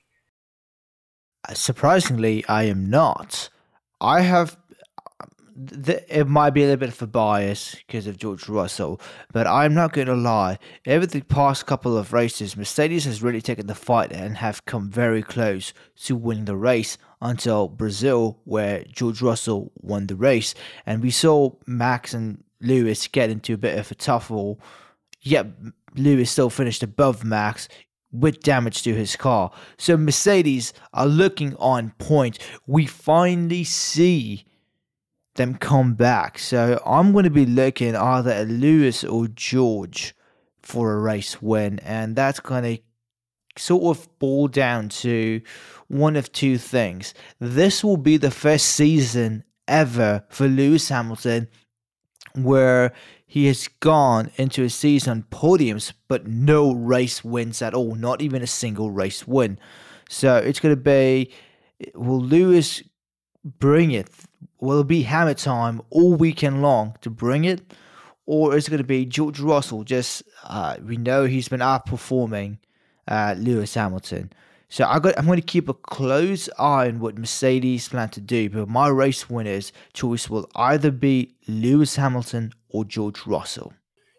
Uh, 1.49 1.55
surprisingly, 1.55 2.45
I 2.45 2.63
am 2.63 2.89
not. 2.89 3.49
I 3.99 4.21
have 4.21 4.57
it 5.55 6.27
might 6.27 6.51
be 6.51 6.63
a 6.63 6.65
little 6.65 6.79
bit 6.79 6.89
of 6.89 7.01
a 7.01 7.07
bias 7.07 7.75
because 7.75 8.07
of 8.07 8.17
George 8.17 8.47
Russell, 8.47 9.01
but 9.31 9.47
I'm 9.47 9.73
not 9.73 9.93
going 9.93 10.07
to 10.07 10.15
lie. 10.15 10.57
Over 10.87 11.05
the 11.05 11.21
past 11.21 11.65
couple 11.65 11.97
of 11.97 12.13
races, 12.13 12.55
Mercedes 12.55 13.05
has 13.05 13.21
really 13.21 13.41
taken 13.41 13.67
the 13.67 13.75
fight 13.75 14.11
and 14.11 14.37
have 14.37 14.65
come 14.65 14.89
very 14.89 15.21
close 15.21 15.73
to 16.03 16.15
winning 16.15 16.45
the 16.45 16.55
race 16.55 16.97
until 17.21 17.67
Brazil, 17.67 18.39
where 18.45 18.83
George 18.85 19.21
Russell 19.21 19.71
won 19.75 20.07
the 20.07 20.15
race. 20.15 20.55
And 20.85 21.01
we 21.01 21.11
saw 21.11 21.51
Max 21.67 22.13
and 22.13 22.43
Lewis 22.61 23.07
get 23.07 23.29
into 23.29 23.53
a 23.53 23.57
bit 23.57 23.77
of 23.77 23.91
a 23.91 23.95
tuffle. 23.95 24.59
Yet 25.21 25.47
Lewis 25.95 26.31
still 26.31 26.49
finished 26.49 26.83
above 26.83 27.23
Max 27.23 27.67
with 28.11 28.41
damage 28.41 28.83
to 28.83 28.93
his 28.93 29.15
car. 29.15 29.51
So 29.77 29.97
Mercedes 29.97 30.73
are 30.93 31.05
looking 31.05 31.55
on 31.57 31.93
point. 31.97 32.39
We 32.67 32.85
finally 32.85 33.63
see 33.63 34.45
them 35.35 35.55
come 35.55 35.93
back. 35.93 36.39
So 36.39 36.81
I'm 36.85 37.11
going 37.11 37.23
to 37.23 37.29
be 37.29 37.45
looking 37.45 37.95
either 37.95 38.31
at 38.31 38.47
Lewis 38.47 39.03
or 39.03 39.27
George 39.27 40.15
for 40.61 40.93
a 40.93 40.99
race 40.99 41.41
win, 41.41 41.79
and 41.79 42.15
that's 42.15 42.39
going 42.39 42.63
to 42.63 42.81
sort 43.57 43.97
of 43.97 44.07
boil 44.19 44.47
down 44.47 44.89
to 44.89 45.41
one 45.87 46.15
of 46.15 46.31
two 46.31 46.57
things. 46.57 47.13
This 47.39 47.83
will 47.83 47.97
be 47.97 48.17
the 48.17 48.31
first 48.31 48.67
season 48.67 49.43
ever 49.67 50.23
for 50.29 50.47
Lewis 50.47 50.89
Hamilton 50.89 51.47
where 52.35 52.93
he 53.25 53.47
has 53.47 53.67
gone 53.79 54.31
into 54.37 54.63
a 54.63 54.69
season 54.69 55.25
podiums 55.31 55.93
but 56.07 56.27
no 56.27 56.73
race 56.73 57.23
wins 57.23 57.61
at 57.61 57.73
all, 57.73 57.95
not 57.95 58.21
even 58.21 58.41
a 58.41 58.47
single 58.47 58.91
race 58.91 59.27
win. 59.27 59.59
So 60.09 60.37
it's 60.37 60.59
going 60.59 60.75
to 60.75 60.81
be 60.81 61.31
will 61.95 62.21
Lewis 62.21 62.83
bring 63.43 63.91
it 63.91 64.07
will 64.61 64.81
it 64.81 64.87
be 64.87 65.01
hammer 65.01 65.33
time 65.33 65.81
all 65.89 66.13
weekend 66.15 66.61
long 66.61 66.95
to 67.01 67.09
bring 67.09 67.43
it? 67.43 67.73
Or 68.25 68.55
is 68.55 68.67
it 68.67 68.71
going 68.71 68.77
to 68.77 68.87
be 68.87 69.05
George 69.05 69.39
Russell? 69.39 69.83
Just 69.83 70.23
uh, 70.43 70.77
we 70.85 70.95
know 70.95 71.25
he's 71.25 71.49
been 71.49 71.59
outperforming 71.59 72.59
uh, 73.07 73.35
Lewis 73.37 73.73
Hamilton. 73.73 74.31
So 74.69 74.85
I 74.85 74.99
got, 74.99 75.17
I'm 75.17 75.25
going 75.25 75.41
to 75.41 75.45
keep 75.45 75.67
a 75.67 75.73
close 75.73 76.47
eye 76.57 76.87
on 76.87 77.01
what 77.01 77.17
Mercedes 77.17 77.89
plan 77.89 78.07
to 78.09 78.21
do. 78.21 78.49
But 78.49 78.69
my 78.69 78.87
race 78.87 79.29
winner's 79.29 79.73
choice 79.91 80.29
will 80.29 80.49
either 80.55 80.91
be 80.91 81.35
Lewis 81.47 81.97
Hamilton 81.97 82.53
or 82.69 82.85
George 82.85 83.25
Russell. 83.25 83.73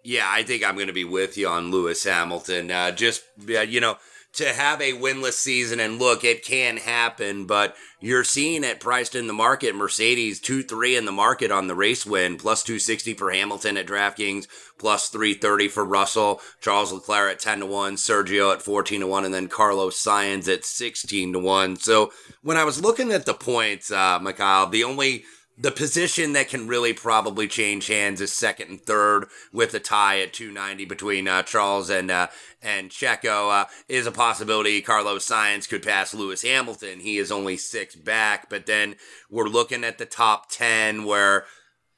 Yeah, 0.04 0.26
I 0.28 0.42
think 0.42 0.64
I'm 0.64 0.74
going 0.74 0.88
to 0.88 0.92
be 0.92 1.04
with 1.04 1.38
you 1.38 1.48
on 1.48 1.70
Lewis 1.70 2.04
Hamilton. 2.04 2.70
Uh, 2.70 2.90
just, 2.90 3.22
you 3.46 3.80
know, 3.80 3.96
to 4.34 4.52
have 4.52 4.80
a 4.80 4.92
winless 4.92 5.34
season 5.34 5.78
and 5.78 5.98
look, 5.98 6.24
it 6.24 6.44
can 6.44 6.78
happen, 6.78 7.46
but 7.46 7.76
you're 8.00 8.24
seeing 8.24 8.64
it 8.64 8.80
priced 8.80 9.14
in 9.14 9.26
the 9.26 9.32
market. 9.32 9.74
Mercedes 9.74 10.40
2 10.40 10.62
3 10.62 10.96
in 10.96 11.04
the 11.04 11.12
market 11.12 11.50
on 11.50 11.66
the 11.66 11.74
race 11.74 12.06
win, 12.06 12.36
plus 12.36 12.62
260 12.62 13.14
for 13.14 13.30
Hamilton 13.30 13.76
at 13.76 13.86
DraftKings, 13.86 14.46
plus 14.78 15.08
330 15.08 15.68
for 15.68 15.84
Russell, 15.84 16.40
Charles 16.60 16.92
Leclerc 16.92 17.32
at 17.32 17.40
10 17.40 17.60
to 17.60 17.66
1, 17.66 17.96
Sergio 17.96 18.52
at 18.52 18.62
14 18.62 19.00
to 19.00 19.06
1, 19.06 19.24
and 19.24 19.34
then 19.34 19.48
Carlos 19.48 20.02
Sainz 20.02 20.52
at 20.52 20.64
16 20.64 21.34
to 21.34 21.38
1. 21.38 21.76
So 21.76 22.10
when 22.42 22.56
I 22.56 22.64
was 22.64 22.82
looking 22.82 23.12
at 23.12 23.26
the 23.26 23.34
points, 23.34 23.92
uh, 23.92 24.18
Mikhail, 24.18 24.66
the 24.66 24.84
only 24.84 25.24
the 25.58 25.70
position 25.70 26.32
that 26.32 26.48
can 26.48 26.66
really 26.66 26.92
probably 26.92 27.46
change 27.46 27.86
hands 27.86 28.20
is 28.20 28.32
second 28.32 28.70
and 28.70 28.80
third 28.80 29.26
with 29.52 29.74
a 29.74 29.80
tie 29.80 30.20
at 30.20 30.32
290 30.32 30.86
between 30.86 31.28
uh, 31.28 31.42
Charles 31.42 31.90
and 31.90 32.10
uh, 32.10 32.28
and 32.62 32.90
Checo 32.90 33.62
uh, 33.62 33.64
is 33.88 34.06
a 34.06 34.12
possibility. 34.12 34.80
Carlos 34.80 35.28
Sainz 35.28 35.68
could 35.68 35.82
pass 35.82 36.14
Lewis 36.14 36.42
Hamilton. 36.42 37.00
He 37.00 37.18
is 37.18 37.30
only 37.30 37.56
six 37.56 37.94
back, 37.94 38.48
but 38.48 38.66
then 38.66 38.96
we're 39.30 39.48
looking 39.48 39.84
at 39.84 39.98
the 39.98 40.06
top 40.06 40.48
10 40.50 41.04
where 41.04 41.44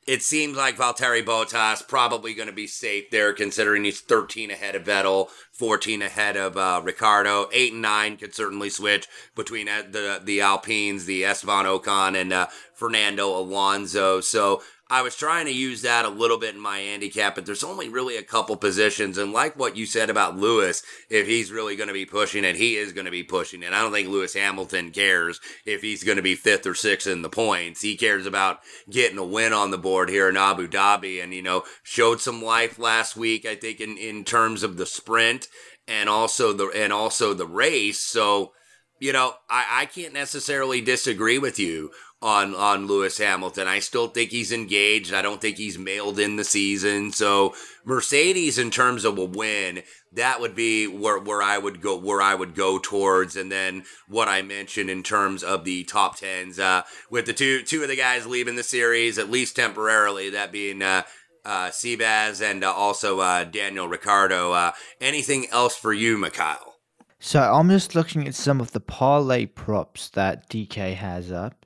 it 0.06 0.22
seems 0.22 0.56
like 0.56 0.76
Valtteri 0.76 1.24
Bottas 1.24 1.86
probably 1.86 2.34
going 2.34 2.48
to 2.48 2.54
be 2.54 2.66
safe 2.66 3.10
there, 3.10 3.32
considering 3.32 3.84
he's 3.84 4.00
13 4.00 4.50
ahead 4.50 4.74
of 4.74 4.84
Vettel, 4.84 5.28
14 5.52 6.02
ahead 6.02 6.36
of 6.36 6.56
uh, 6.56 6.80
Ricciardo. 6.84 7.48
Eight 7.52 7.72
and 7.72 7.82
nine 7.82 8.16
could 8.16 8.34
certainly 8.34 8.70
switch 8.70 9.08
between 9.34 9.68
uh, 9.68 9.82
the 9.90 10.20
the 10.22 10.40
Alpines, 10.40 11.06
the 11.06 11.24
Esteban 11.24 11.64
Ocon, 11.64 12.20
and 12.20 12.32
uh, 12.32 12.46
Fernando 12.74 13.28
Alonso. 13.28 14.20
So 14.20 14.62
I 14.94 15.02
was 15.02 15.16
trying 15.16 15.46
to 15.46 15.52
use 15.52 15.82
that 15.82 16.04
a 16.04 16.08
little 16.08 16.38
bit 16.38 16.54
in 16.54 16.60
my 16.60 16.78
handicap, 16.78 17.34
but 17.34 17.46
there's 17.46 17.64
only 17.64 17.88
really 17.88 18.16
a 18.16 18.22
couple 18.22 18.54
positions. 18.54 19.18
And 19.18 19.32
like 19.32 19.58
what 19.58 19.76
you 19.76 19.86
said 19.86 20.08
about 20.08 20.36
Lewis, 20.36 20.84
if 21.10 21.26
he's 21.26 21.50
really 21.50 21.74
going 21.74 21.88
to 21.88 21.92
be 21.92 22.06
pushing 22.06 22.44
it, 22.44 22.54
he 22.54 22.76
is 22.76 22.92
going 22.92 23.06
to 23.06 23.10
be 23.10 23.24
pushing 23.24 23.64
it. 23.64 23.72
I 23.72 23.82
don't 23.82 23.90
think 23.90 24.08
Lewis 24.08 24.34
Hamilton 24.34 24.92
cares 24.92 25.40
if 25.66 25.82
he's 25.82 26.04
going 26.04 26.14
to 26.14 26.22
be 26.22 26.36
fifth 26.36 26.64
or 26.64 26.76
sixth 26.76 27.08
in 27.08 27.22
the 27.22 27.28
points. 27.28 27.80
He 27.82 27.96
cares 27.96 28.24
about 28.24 28.60
getting 28.88 29.18
a 29.18 29.24
win 29.24 29.52
on 29.52 29.72
the 29.72 29.78
board 29.78 30.10
here 30.10 30.28
in 30.28 30.36
Abu 30.36 30.68
Dhabi 30.68 31.20
and, 31.20 31.34
you 31.34 31.42
know, 31.42 31.64
showed 31.82 32.20
some 32.20 32.40
life 32.40 32.78
last 32.78 33.16
week, 33.16 33.44
I 33.44 33.56
think, 33.56 33.80
in, 33.80 33.98
in 33.98 34.22
terms 34.22 34.62
of 34.62 34.76
the 34.76 34.86
sprint 34.86 35.48
and 35.88 36.08
also 36.08 36.52
the, 36.52 36.68
and 36.68 36.92
also 36.92 37.34
the 37.34 37.48
race. 37.48 37.98
So, 37.98 38.52
you 39.00 39.12
know, 39.12 39.34
I, 39.50 39.66
I 39.70 39.86
can't 39.86 40.14
necessarily 40.14 40.80
disagree 40.80 41.40
with 41.40 41.58
you 41.58 41.90
on 42.24 42.54
on 42.54 42.86
Lewis 42.86 43.18
Hamilton. 43.18 43.68
I 43.68 43.78
still 43.80 44.08
think 44.08 44.30
he's 44.30 44.50
engaged. 44.50 45.12
I 45.12 45.20
don't 45.20 45.42
think 45.42 45.58
he's 45.58 45.78
mailed 45.78 46.18
in 46.18 46.36
the 46.36 46.44
season. 46.44 47.12
So 47.12 47.54
Mercedes, 47.84 48.58
in 48.58 48.70
terms 48.70 49.04
of 49.04 49.18
a 49.18 49.24
win, 49.24 49.82
that 50.14 50.40
would 50.40 50.54
be 50.54 50.86
where 50.86 51.18
where 51.18 51.42
I 51.42 51.58
would 51.58 51.82
go 51.82 51.98
where 51.98 52.22
I 52.22 52.34
would 52.34 52.54
go 52.54 52.78
towards. 52.78 53.36
And 53.36 53.52
then 53.52 53.84
what 54.08 54.26
I 54.26 54.40
mentioned 54.40 54.88
in 54.88 55.02
terms 55.02 55.42
of 55.42 55.64
the 55.64 55.84
top 55.84 56.16
tens, 56.16 56.58
uh, 56.58 56.82
with 57.10 57.26
the 57.26 57.34
two 57.34 57.62
two 57.62 57.82
of 57.82 57.88
the 57.88 57.96
guys 57.96 58.26
leaving 58.26 58.56
the 58.56 58.62
series 58.62 59.18
at 59.18 59.30
least 59.30 59.54
temporarily, 59.54 60.30
that 60.30 60.50
being. 60.50 60.82
Uh, 60.82 61.02
uh, 61.46 61.70
and 61.84 62.64
uh, 62.64 62.72
also 62.72 63.20
uh, 63.20 63.44
Daniel 63.44 63.86
Ricciardo. 63.86 64.52
Uh, 64.52 64.72
anything 64.98 65.46
else 65.50 65.76
for 65.76 65.92
you, 65.92 66.16
Mikhail? 66.16 66.76
So 67.20 67.42
I'm 67.42 67.68
just 67.68 67.94
looking 67.94 68.26
at 68.26 68.34
some 68.34 68.62
of 68.62 68.72
the 68.72 68.80
parlay 68.80 69.44
props 69.44 70.08
that 70.10 70.48
DK 70.48 70.94
has 70.94 71.30
up 71.30 71.63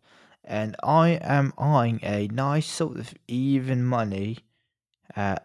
and 0.48 0.74
I 0.82 1.10
am 1.20 1.52
eyeing 1.58 2.00
a 2.02 2.26
nice 2.28 2.66
sort 2.66 2.96
of 2.98 3.14
even 3.28 3.84
money 3.84 4.38
uh, 5.14 5.36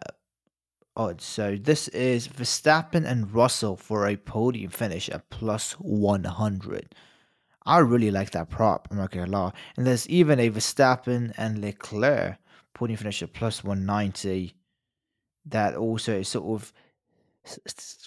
odds. 0.96 1.24
So 1.24 1.56
this 1.56 1.88
is 1.88 2.26
Verstappen 2.26 3.04
and 3.04 3.32
Russell 3.32 3.76
for 3.76 4.06
a 4.08 4.16
podium 4.16 4.70
finish 4.70 5.10
at 5.10 5.28
plus 5.28 5.72
100. 5.72 6.94
I 7.66 7.78
really 7.78 8.10
like 8.10 8.30
that 8.30 8.48
prop, 8.48 8.88
I'm 8.90 8.96
not 8.96 9.10
gonna 9.10 9.30
lie. 9.30 9.52
And 9.76 9.86
there's 9.86 10.08
even 10.08 10.40
a 10.40 10.50
Verstappen 10.50 11.34
and 11.36 11.60
Leclerc 11.60 12.38
podium 12.72 12.96
finish 12.96 13.22
at 13.22 13.34
plus 13.34 13.62
190 13.62 14.54
that 15.46 15.76
also 15.76 16.20
is 16.20 16.28
sort 16.28 16.46
of 16.46 16.72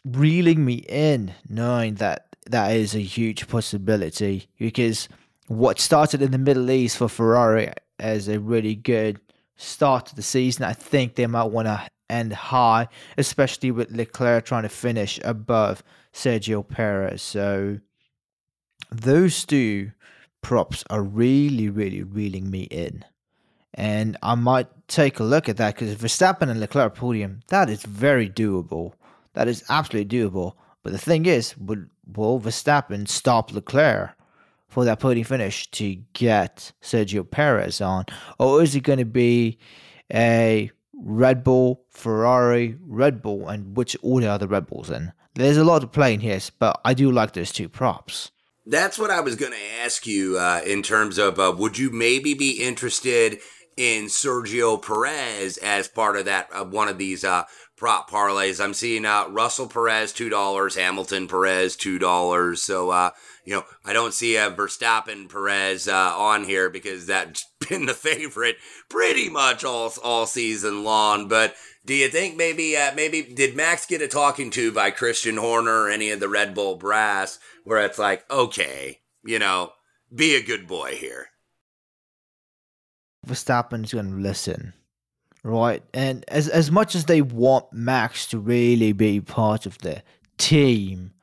reeling 0.04 0.66
me 0.66 0.84
in 0.89 1.36
knowing 1.48 1.96
that 1.96 2.36
that 2.48 2.72
is 2.72 2.96
a 2.96 3.00
huge 3.00 3.48
possibility 3.48 4.48
because 4.58 5.08
what 5.48 5.80
started 5.80 6.22
in 6.22 6.32
the 6.32 6.38
Middle 6.38 6.70
East 6.70 6.98
for 6.98 7.08
Ferrari 7.08 7.72
as 8.00 8.27
a 8.27 8.39
really 8.39 8.75
good 8.75 9.20
start 9.56 10.08
to 10.08 10.16
the 10.16 10.22
season. 10.22 10.63
I 10.63 10.74
think 10.74 11.16
they 11.16 11.27
might 11.27 11.46
want 11.46 11.68
to 11.68 11.88
end 12.10 12.34
high, 12.34 12.88
especially 13.18 13.72
with 13.72 13.92
Leclerc 13.92 14.46
trying 14.46 14.63
to 14.63 14.70
finish 14.70 15.20
above 15.24 15.84
Sergio 16.13 16.68
Perez. 16.68 17.22
So 17.22 17.80
those 18.92 19.46
two 19.46 19.92
props 20.42 20.84
are 20.89 21.01
really, 21.01 21.70
really 21.70 22.04
reeling 22.04 22.50
me 22.50 22.63
in. 22.63 23.04
And 23.74 24.18
I 24.24 24.36
might 24.36 24.68
take 24.88 25.20
a 25.20 25.24
look 25.24 25.48
at 25.50 25.58
that 25.58 25.75
because 25.75 25.96
Verstappen 25.96 26.50
and 26.50 26.60
Leclerc 26.60 26.96
podium, 26.96 27.42
that 27.50 27.70
is 27.70 27.84
very 27.84 28.30
doable. 28.30 28.94
That 29.34 29.48
is 29.48 29.63
absolutely 29.70 30.18
doable. 30.18 30.54
But 30.84 30.94
the 30.94 30.98
thing 30.98 31.25
is, 31.25 31.56
will, 31.58 31.86
will 32.16 32.39
Verstappen 32.39 33.08
stop 33.08 33.54
Leclerc? 33.54 34.16
For 34.67 34.86
that 34.86 35.00
podium 35.00 35.25
finish 35.25 35.69
to 35.71 35.95
get 36.13 36.71
Sergio 36.81 37.29
Perez 37.29 37.81
on, 37.81 38.05
or 38.39 38.62
is 38.62 38.75
it 38.75 38.81
going 38.81 39.00
to 39.00 39.05
be 39.05 39.57
a 40.13 40.71
Red 40.93 41.43
Bull, 41.43 41.86
Ferrari, 41.89 42.77
Red 42.81 43.21
Bull, 43.21 43.47
and 43.47 43.77
which 43.77 43.95
order 44.01 44.29
are 44.29 44.38
the 44.38 44.47
Red 44.47 44.67
Bulls 44.67 44.89
in? 44.89 45.13
There's 45.36 45.57
a 45.57 45.63
lot 45.63 45.79
to 45.79 45.88
play 45.88 46.13
in 46.13 46.19
here, 46.19 46.39
but 46.57 46.81
I 46.83 46.93
do 46.93 47.12
like 47.12 47.33
those 47.33 47.51
two 47.51 47.69
props. 47.69 48.31
That's 48.65 49.00
what 49.00 49.12
I 49.12 49.21
was 49.21 49.36
going 49.36 49.53
to 49.53 49.81
ask 49.83 50.05
you 50.05 50.38
uh, 50.38 50.62
in 50.65 50.83
terms 50.83 51.17
of 51.17 51.39
uh, 51.39 51.53
would 51.57 51.77
you 51.77 51.89
maybe 51.89 52.33
be 52.33 52.62
interested 52.62 53.39
in 53.77 54.05
Sergio 54.05 54.81
Perez 54.81 55.57
as 55.57 55.88
part 55.88 56.17
of 56.17 56.25
that 56.25 56.50
uh, 56.51 56.65
one 56.65 56.88
of 56.88 56.97
these 56.97 57.24
uh, 57.24 57.43
prop 57.77 58.10
parlays? 58.10 58.62
I'm 58.62 58.74
seeing 58.74 59.05
uh, 59.05 59.27
Russell 59.29 59.67
Perez 59.67 60.12
two 60.12 60.29
dollars, 60.29 60.75
Hamilton 60.75 61.27
Perez 61.27 61.75
two 61.75 61.98
dollars. 62.00 62.62
So 62.63 62.89
uh, 62.89 63.12
you 63.46 63.53
know 63.53 63.63
I 63.86 63.93
don't 63.93 64.13
see 64.13 64.36
a 64.36 64.51
Verstappen 64.51 65.29
Perez 65.29 65.88
on 65.88 66.43
here 66.43 66.69
because 66.69 67.05
that's 67.05 67.46
been 67.69 67.86
the 67.86 67.93
favorite 67.93 68.57
pretty 68.89 69.29
much 69.29 69.63
all 69.63 69.93
all 70.03 70.25
season 70.25 70.84
long, 70.84 71.27
but. 71.27 71.55
Do 71.86 71.93
you 71.93 72.10
think 72.10 72.36
maybe 72.36 72.75
maybe 72.98 73.22
did 73.22 73.55
Max 73.55 73.86
get 73.86 74.01
a 74.01 74.10
talking 74.10 74.50
to 74.50 74.74
by 74.74 74.91
Christian 74.91 75.38
Horner 75.38 75.84
or 75.84 75.89
any 75.89 76.12
of 76.12 76.19
the 76.19 76.27
Red 76.27 76.53
Bull 76.53 76.75
brass 76.75 77.39
where 77.63 77.86
it's 77.86 77.98
like, 77.98 78.29
okay, 78.29 79.00
you 79.24 79.39
know, 79.39 79.72
be 80.13 80.36
a 80.36 80.43
good 80.43 80.67
boy 80.67 80.96
here. 80.96 81.27
Verstappen's 83.27 83.93
going 83.93 84.10
to 84.12 84.17
listen, 84.17 84.74
right? 85.48 85.82
And 85.94 86.25
as 86.27 86.50
as 86.50 86.70
much 86.70 86.94
as 86.94 87.06
they 87.06 87.22
want 87.22 87.72
Max 87.72 88.27
to 88.27 88.39
really 88.39 88.92
be 88.92 89.22
part 89.22 89.66
of 89.66 89.77
the 89.80 90.04
team, 90.38 91.13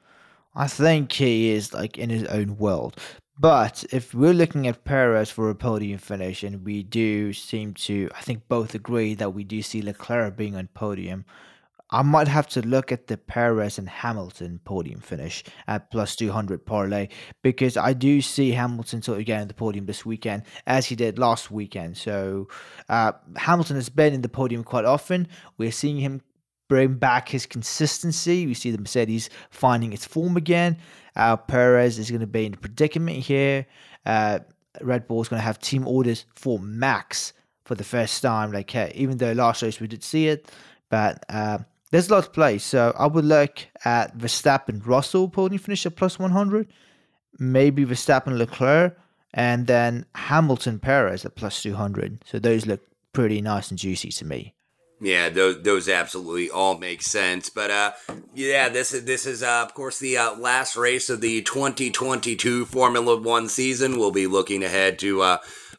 I 0.55 0.67
think 0.67 1.13
he 1.13 1.51
is 1.51 1.75
like 1.75 1.99
in 1.99 2.11
his 2.11 2.25
own 2.25 2.57
world. 2.57 2.99
But 3.39 3.85
if 3.91 4.15
we're 4.15 4.33
looking 4.33 4.67
at 4.69 4.85
Perez 4.85 5.31
for 5.31 5.51
a 5.51 5.55
podium 5.55 5.99
finish, 5.99 6.43
and 6.45 6.65
we 6.65 6.85
do 6.85 7.33
seem 7.33 7.75
to, 7.75 8.09
I 8.17 8.21
think 8.21 8.49
both 8.49 8.75
agree 8.75 9.15
that 9.15 9.35
we 9.35 9.43
do 9.43 9.61
see 9.61 9.83
Leclerc 9.83 10.37
being 10.37 10.55
on 10.57 10.69
podium, 10.69 11.25
I 11.95 12.03
might 12.03 12.27
have 12.27 12.49
to 12.49 12.61
look 12.61 12.91
at 12.91 13.07
the 13.07 13.17
Perez 13.17 13.79
and 13.79 13.89
Hamilton 13.89 14.59
podium 14.65 14.99
finish 14.99 15.45
at 15.69 15.93
plus 15.93 16.17
200 16.17 16.67
parlay 16.67 17.07
because 17.41 17.77
I 17.77 17.93
do 17.93 18.21
see 18.21 18.51
Hamilton 18.51 19.01
sort 19.01 19.21
of 19.21 19.27
getting 19.27 19.47
the 19.47 19.55
podium 19.55 19.87
this 19.87 20.05
weekend 20.05 20.43
as 20.67 20.87
he 20.87 20.97
did 20.97 21.21
last 21.21 21.53
weekend. 21.53 21.97
So 21.97 22.49
uh, 22.89 23.13
Hamilton 23.37 23.77
has 23.77 23.91
been 23.91 24.13
in 24.13 24.23
the 24.23 24.29
podium 24.29 24.65
quite 24.65 24.85
often. 24.85 25.29
We're 25.57 25.71
seeing 25.71 25.99
him 25.99 26.21
bring 26.69 26.95
back 26.95 27.29
his 27.29 27.47
consistency. 27.47 28.45
We 28.45 28.55
see 28.55 28.73
the 28.73 28.79
Mercedes 28.79 29.31
finding 29.51 29.93
its 29.93 30.05
form 30.05 30.37
again. 30.37 30.79
Uh, 31.15 31.37
Perez 31.37 32.01
is 32.01 32.11
going 32.11 32.23
to 32.23 32.27
be 32.27 32.47
in 32.47 32.55
a 32.55 32.57
predicament 32.57 33.19
here. 33.19 33.67
Uh, 34.05 34.41
Red 34.81 35.07
Bull 35.07 35.23
is 35.23 35.29
going 35.29 35.39
to 35.39 35.47
have 35.47 35.61
team 35.61 35.87
orders 35.87 36.27
for 36.35 36.59
Max 36.59 37.35
for 37.65 37.77
the 37.77 37.85
first 37.85 38.21
time. 38.21 38.51
Like, 38.51 38.75
uh, 38.75 38.89
even 38.97 39.19
though 39.19 39.31
last 39.31 39.63
race 39.63 39.79
we 39.79 39.87
did 39.87 40.03
see 40.03 40.27
it, 40.27 40.51
but 40.91 41.25
uh, 41.29 41.59
there's 41.95 42.11
a 42.11 42.15
lot 42.15 42.25
to 42.25 42.31
play. 42.31 42.59
So 42.59 42.93
I 42.99 43.07
would 43.07 43.25
look 43.25 43.61
at 43.85 44.19
Verstappen 44.19 44.85
Russell 44.85 45.29
podium 45.29 45.61
finish 45.61 45.87
at 45.87 45.95
plus 45.95 46.19
100, 46.19 46.67
maybe 47.39 47.85
Verstappen 47.85 48.37
Leclerc, 48.37 48.99
and 49.33 49.69
then 49.69 50.05
Hamilton 50.17 50.81
Perez 50.81 51.25
at 51.25 51.37
plus 51.37 51.63
200. 51.63 52.25
So 52.25 52.41
those 52.41 52.67
look 52.67 52.81
pretty 53.13 53.41
nice 53.41 53.71
and 53.71 53.79
juicy 53.79 54.11
to 54.11 54.25
me. 54.25 54.55
Yeah, 55.01 55.29
those 55.29 55.63
those 55.63 55.89
absolutely 55.89 56.51
all 56.51 56.79
make 56.79 57.01
sense. 57.01 57.49
But 57.49 57.71
uh, 57.71 57.93
yeah, 58.35 58.71
this 58.71 58.93
is 58.93 59.05
this 59.05 59.25
is 59.25 59.45
uh, 59.45 59.63
of 59.65 59.75
course 59.75 60.01
the 60.01 60.17
uh, 60.17 60.35
last 60.35 60.77
race 60.77 61.09
of 61.11 61.21
the 61.21 61.43
2022 61.43 62.65
Formula 62.65 63.21
One 63.21 63.49
season. 63.49 63.99
We'll 63.99 64.11
be 64.11 64.27
looking 64.27 64.65
ahead 64.65 64.99
to 65.01 65.23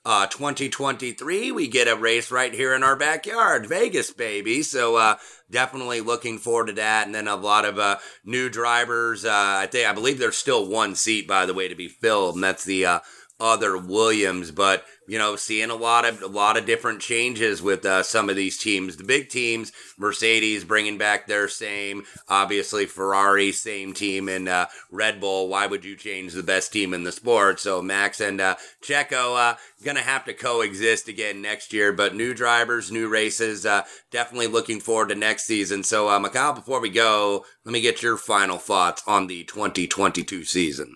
uh, 0.06 0.16
uh, 0.16 0.28
2023, 0.28 1.52
we 1.52 1.68
get 1.68 1.88
a 1.88 1.96
race 1.96 2.32
right 2.32 2.54
here 2.54 2.74
in 2.74 2.84
our 2.84 2.96
backyard, 2.96 3.68
Vegas, 3.68 4.12
baby. 4.12 4.62
So 4.62 4.96
uh, 4.96 5.16
definitely 5.52 6.02
looking 6.02 6.38
forward 6.38 6.68
to 6.68 6.74
that. 6.74 7.06
And 7.06 7.14
then 7.14 7.28
a 7.28 7.36
lot 7.36 7.66
of 7.66 7.78
uh, 7.78 7.98
new 8.24 8.50
drivers. 8.50 9.26
Uh, 9.26 9.32
I 9.34 9.68
think 9.68 9.88
I 9.88 9.94
believe 9.94 10.20
there's 10.20 10.38
still 10.38 10.68
one 10.70 10.96
seat, 10.96 11.28
by 11.28 11.46
the 11.46 11.54
way, 11.54 11.68
to 11.68 11.76
be 11.76 11.88
filled, 11.88 12.36
and 12.36 12.44
that's 12.44 12.64
the 12.64 12.86
uh, 12.86 13.00
other 13.40 13.78
Williams. 13.78 14.52
But 14.52 14.86
you 15.08 15.20
know, 15.20 15.36
seeing 15.36 15.70
a 15.70 15.76
lot 15.76 16.06
of 16.06 16.22
a 16.22 16.28
lot 16.28 16.58
of 16.58 16.66
different 16.66 17.00
changes 17.00 17.62
with 17.62 17.86
uh, 17.86 18.04
some 18.04 18.30
of 18.30 18.36
these 18.36 18.58
teams. 18.58 18.98
The 18.98 19.04
big 19.04 19.30
teams, 19.30 19.72
Mercedes 19.98 20.64
bringing 20.64 20.98
back 20.98 21.28
their 21.28 21.48
same, 21.48 22.04
obviously 22.28 22.86
Ferrari 22.86 23.52
same 23.52 23.94
team, 23.94 24.30
and 24.30 24.48
uh, 24.48 24.68
Red 24.92 25.20
Bull. 25.20 25.48
Why 25.48 25.68
would 25.68 25.86
you 25.86 25.96
change 25.96 26.34
the 26.34 26.44
best 26.44 26.74
team 26.74 26.94
in 26.94 27.04
the 27.04 27.12
sport? 27.12 27.60
So 27.60 27.82
Max 27.82 28.20
and 28.20 28.42
uh, 28.42 28.56
Checo 28.82 29.38
uh, 29.38 29.58
gonna 29.84 30.02
have 30.02 30.26
to 30.26 30.34
coexist 30.34 31.08
again 31.08 31.42
next 31.42 31.72
year. 31.74 31.94
But 31.94 32.16
new 32.16 32.34
drivers, 32.34 32.92
new 32.92 33.08
races. 33.08 33.66
Uh, 33.66 33.84
definitely 34.12 34.48
looking 34.48 34.80
forward 34.80 35.10
to 35.10 35.16
next 35.16 35.46
season. 35.46 35.84
So 35.84 36.10
uh, 36.10 36.20
Mikhail, 36.20 36.54
before 36.54 36.80
we 36.80 36.90
go, 36.90 37.46
let 37.64 37.74
me 37.74 37.82
get 37.82 38.02
your 38.02 38.18
final 38.18 38.58
thoughts 38.58 39.04
on 39.06 39.28
the 39.28 39.44
2022 39.44 40.46
season. 40.46 40.96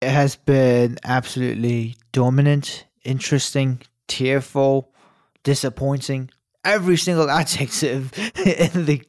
It 0.00 0.10
has 0.10 0.36
been 0.36 0.98
absolutely 1.04 1.96
dominant 2.12 2.86
interesting, 3.06 3.80
tearful, 4.08 4.92
disappointing, 5.44 6.30
every 6.64 6.96
single 6.96 7.30
adjective 7.40 8.12
in 8.36 8.84
the 8.84 9.02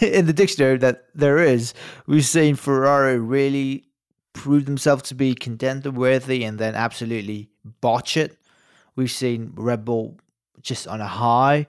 in 0.00 0.26
the 0.26 0.32
dictionary 0.32 0.76
that 0.78 1.04
there 1.14 1.38
is. 1.38 1.72
We've 2.06 2.26
seen 2.26 2.56
Ferrari 2.56 3.18
really 3.18 3.84
prove 4.32 4.66
themselves 4.66 5.04
to 5.04 5.14
be 5.14 5.34
contender 5.34 5.90
worthy 5.90 6.44
and 6.44 6.58
then 6.58 6.74
absolutely 6.74 7.48
botch 7.80 8.16
it. 8.16 8.36
We've 8.96 9.10
seen 9.10 9.52
Red 9.54 9.84
Bull 9.84 10.18
just 10.60 10.88
on 10.88 11.00
a 11.00 11.06
high. 11.06 11.68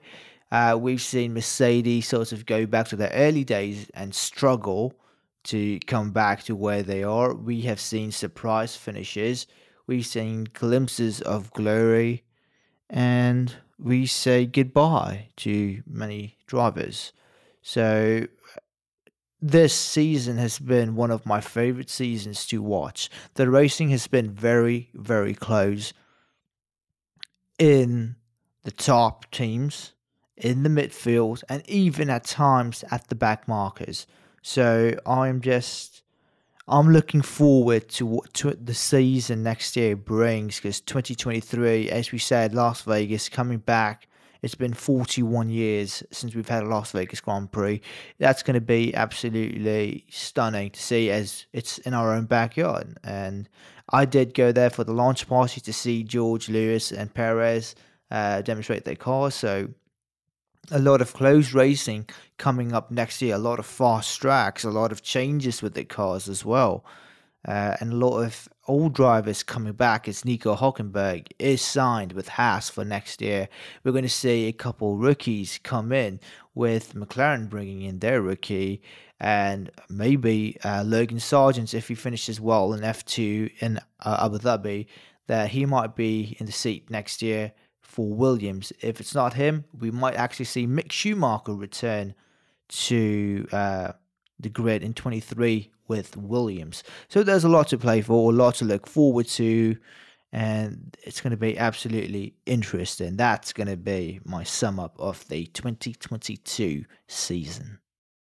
Uh, 0.50 0.76
we've 0.80 1.02
seen 1.02 1.34
Mercedes 1.34 2.08
sort 2.08 2.32
of 2.32 2.46
go 2.46 2.66
back 2.66 2.88
to 2.88 2.96
their 2.96 3.10
early 3.10 3.44
days 3.44 3.90
and 3.94 4.14
struggle 4.14 4.94
to 5.46 5.78
come 5.86 6.10
back 6.10 6.42
to 6.44 6.54
where 6.54 6.82
they 6.82 7.02
are. 7.02 7.34
We 7.34 7.62
have 7.62 7.80
seen 7.80 8.12
surprise 8.12 8.76
finishes 8.76 9.46
we've 9.86 10.06
seen 10.06 10.48
glimpses 10.52 11.20
of 11.20 11.52
glory, 11.52 12.24
and 12.90 13.54
we 13.78 14.06
say 14.06 14.46
goodbye 14.46 15.28
to 15.36 15.82
many 15.86 16.36
drivers. 16.46 17.12
So, 17.62 18.26
this 19.40 19.74
season 19.74 20.38
has 20.38 20.58
been 20.58 20.96
one 20.96 21.10
of 21.10 21.26
my 21.26 21.40
favorite 21.40 21.90
seasons 21.90 22.46
to 22.46 22.62
watch. 22.62 23.10
The 23.34 23.50
racing 23.50 23.90
has 23.90 24.06
been 24.06 24.30
very, 24.30 24.90
very 24.94 25.34
close 25.34 25.92
in 27.58 28.16
the 28.64 28.70
top 28.70 29.30
teams, 29.30 29.92
in 30.36 30.62
the 30.62 30.68
midfield, 30.68 31.42
and 31.48 31.62
even 31.68 32.10
at 32.10 32.24
times 32.24 32.84
at 32.90 33.08
the 33.08 33.14
back 33.14 33.46
markers. 33.46 34.06
So, 34.48 34.94
I'm 35.04 35.40
just 35.40 36.04
I'm 36.68 36.92
looking 36.92 37.20
forward 37.20 37.88
to 37.88 38.06
what 38.06 38.32
to 38.34 38.52
the 38.52 38.74
season 38.74 39.42
next 39.42 39.76
year 39.76 39.96
brings 39.96 40.60
because 40.60 40.80
2023, 40.82 41.90
as 41.90 42.12
we 42.12 42.18
said, 42.18 42.54
Las 42.54 42.82
Vegas 42.82 43.28
coming 43.28 43.58
back. 43.58 44.06
It's 44.42 44.54
been 44.54 44.72
41 44.72 45.50
years 45.50 46.04
since 46.12 46.36
we've 46.36 46.48
had 46.48 46.62
a 46.62 46.68
Las 46.68 46.92
Vegas 46.92 47.20
Grand 47.20 47.50
Prix. 47.50 47.80
That's 48.18 48.44
going 48.44 48.54
to 48.54 48.60
be 48.60 48.94
absolutely 48.94 50.04
stunning 50.10 50.70
to 50.70 50.80
see 50.80 51.10
as 51.10 51.46
it's 51.52 51.78
in 51.78 51.92
our 51.92 52.14
own 52.14 52.26
backyard. 52.26 52.98
And 53.02 53.48
I 53.88 54.04
did 54.04 54.32
go 54.32 54.52
there 54.52 54.70
for 54.70 54.84
the 54.84 54.94
launch 54.94 55.26
party 55.26 55.60
to 55.60 55.72
see 55.72 56.04
George 56.04 56.48
Lewis 56.48 56.92
and 56.92 57.12
Perez 57.12 57.74
uh, 58.12 58.42
demonstrate 58.42 58.84
their 58.84 58.94
cars. 58.94 59.34
So 59.34 59.70
a 60.70 60.78
lot 60.78 61.00
of 61.00 61.12
close 61.12 61.52
racing 61.52 62.08
coming 62.38 62.72
up 62.72 62.90
next 62.90 63.22
year, 63.22 63.34
a 63.34 63.38
lot 63.38 63.58
of 63.58 63.66
fast 63.66 64.20
tracks, 64.20 64.64
a 64.64 64.70
lot 64.70 64.92
of 64.92 65.02
changes 65.02 65.62
with 65.62 65.74
the 65.74 65.84
cars 65.84 66.28
as 66.28 66.44
well, 66.44 66.84
uh, 67.46 67.76
and 67.80 67.92
a 67.92 67.96
lot 67.96 68.18
of 68.18 68.48
old 68.68 68.92
drivers 68.92 69.42
coming 69.42 69.72
back. 69.72 70.08
As 70.08 70.24
Nico 70.24 70.56
Hulkenberg 70.56 71.28
is 71.38 71.62
signed 71.62 72.12
with 72.12 72.28
Haas 72.28 72.68
for 72.68 72.84
next 72.84 73.20
year. 73.20 73.48
We're 73.84 73.92
going 73.92 74.04
to 74.04 74.08
see 74.08 74.46
a 74.46 74.52
couple 74.52 74.96
rookies 74.96 75.60
come 75.62 75.92
in 75.92 76.20
with 76.54 76.94
McLaren 76.94 77.48
bringing 77.48 77.82
in 77.82 77.98
their 78.00 78.22
rookie 78.22 78.82
and 79.20 79.70
maybe 79.88 80.58
uh, 80.64 80.82
Logan 80.84 81.18
Sargeant 81.18 81.74
if 81.74 81.88
he 81.88 81.94
finishes 81.94 82.40
well 82.40 82.72
in 82.72 82.80
F2 82.80 83.50
in 83.60 83.78
uh, 84.00 84.24
Abu 84.24 84.38
Dhabi 84.38 84.86
that 85.26 85.48
he 85.50 85.64
might 85.64 85.96
be 85.96 86.36
in 86.38 86.46
the 86.46 86.52
seat 86.52 86.90
next 86.90 87.22
year 87.22 87.52
for 87.86 88.12
Williams. 88.12 88.72
If 88.80 89.00
it's 89.00 89.14
not 89.14 89.34
him, 89.34 89.64
we 89.78 89.90
might 89.90 90.16
actually 90.16 90.44
see 90.46 90.66
Mick 90.66 90.92
Schumacher 90.92 91.54
return 91.54 92.14
to 92.68 93.46
uh, 93.52 93.92
the 94.38 94.48
grid 94.48 94.82
in 94.82 94.92
23 94.92 95.70
with 95.88 96.16
Williams. 96.16 96.82
So 97.08 97.22
there's 97.22 97.44
a 97.44 97.48
lot 97.48 97.68
to 97.68 97.78
play 97.78 98.02
for, 98.02 98.30
a 98.30 98.34
lot 98.34 98.56
to 98.56 98.64
look 98.64 98.86
forward 98.86 99.28
to, 99.28 99.76
and 100.32 100.96
it's 101.04 101.20
going 101.20 101.30
to 101.30 101.36
be 101.36 101.56
absolutely 101.56 102.34
interesting. 102.44 103.16
That's 103.16 103.52
going 103.52 103.68
to 103.68 103.76
be 103.76 104.20
my 104.24 104.42
sum 104.42 104.80
up 104.80 104.96
of 104.98 105.26
the 105.28 105.46
2022 105.46 106.84
season. 107.06 107.78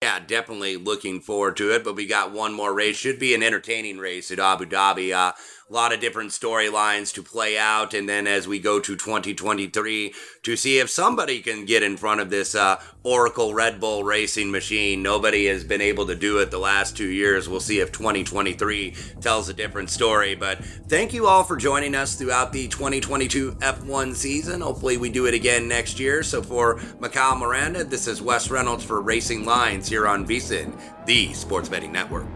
Yeah, 0.02 0.20
definitely 0.20 0.76
looking 0.76 1.20
forward 1.20 1.56
to 1.56 1.74
it. 1.74 1.82
But 1.82 1.96
we 1.96 2.06
got 2.06 2.30
one 2.30 2.52
more 2.52 2.74
race. 2.74 2.96
Should 2.96 3.18
be 3.18 3.34
an 3.34 3.42
entertaining 3.42 3.98
race 3.98 4.30
at 4.30 4.38
Abu 4.38 4.66
Dhabi. 4.66 5.12
Uh, 5.12 5.32
a 5.68 5.72
lot 5.72 5.92
of 5.92 6.00
different 6.00 6.30
storylines 6.30 7.12
to 7.14 7.22
play 7.22 7.58
out. 7.58 7.92
And 7.92 8.08
then 8.08 8.26
as 8.26 8.46
we 8.46 8.58
go 8.58 8.78
to 8.78 8.96
2023 8.96 10.14
to 10.42 10.56
see 10.56 10.78
if 10.78 10.88
somebody 10.88 11.40
can 11.40 11.64
get 11.64 11.82
in 11.82 11.96
front 11.96 12.20
of 12.20 12.30
this 12.30 12.54
uh, 12.54 12.80
Oracle 13.02 13.54
Red 13.54 13.80
Bull 13.80 14.04
racing 14.04 14.50
machine. 14.50 15.02
Nobody 15.02 15.46
has 15.46 15.64
been 15.64 15.80
able 15.80 16.06
to 16.06 16.14
do 16.14 16.38
it 16.38 16.50
the 16.50 16.58
last 16.58 16.96
two 16.96 17.08
years. 17.08 17.48
We'll 17.48 17.60
see 17.60 17.80
if 17.80 17.92
2023 17.92 18.94
tells 19.20 19.48
a 19.48 19.54
different 19.54 19.90
story. 19.90 20.34
But 20.34 20.64
thank 20.88 21.12
you 21.12 21.26
all 21.26 21.44
for 21.44 21.56
joining 21.56 21.94
us 21.94 22.14
throughout 22.14 22.52
the 22.52 22.68
2022 22.68 23.52
F1 23.52 24.14
season. 24.14 24.60
Hopefully, 24.60 24.96
we 24.96 25.08
do 25.08 25.26
it 25.26 25.34
again 25.34 25.68
next 25.68 25.98
year. 25.98 26.22
So 26.22 26.42
for 26.42 26.80
Mikhail 27.00 27.36
Miranda, 27.36 27.84
this 27.84 28.06
is 28.06 28.22
Wes 28.22 28.50
Reynolds 28.50 28.84
for 28.84 29.00
Racing 29.00 29.44
Lines 29.44 29.88
here 29.88 30.06
on 30.06 30.26
VSIN, 30.26 31.06
the 31.06 31.32
Sports 31.32 31.68
Betting 31.68 31.92
Network. 31.92 32.35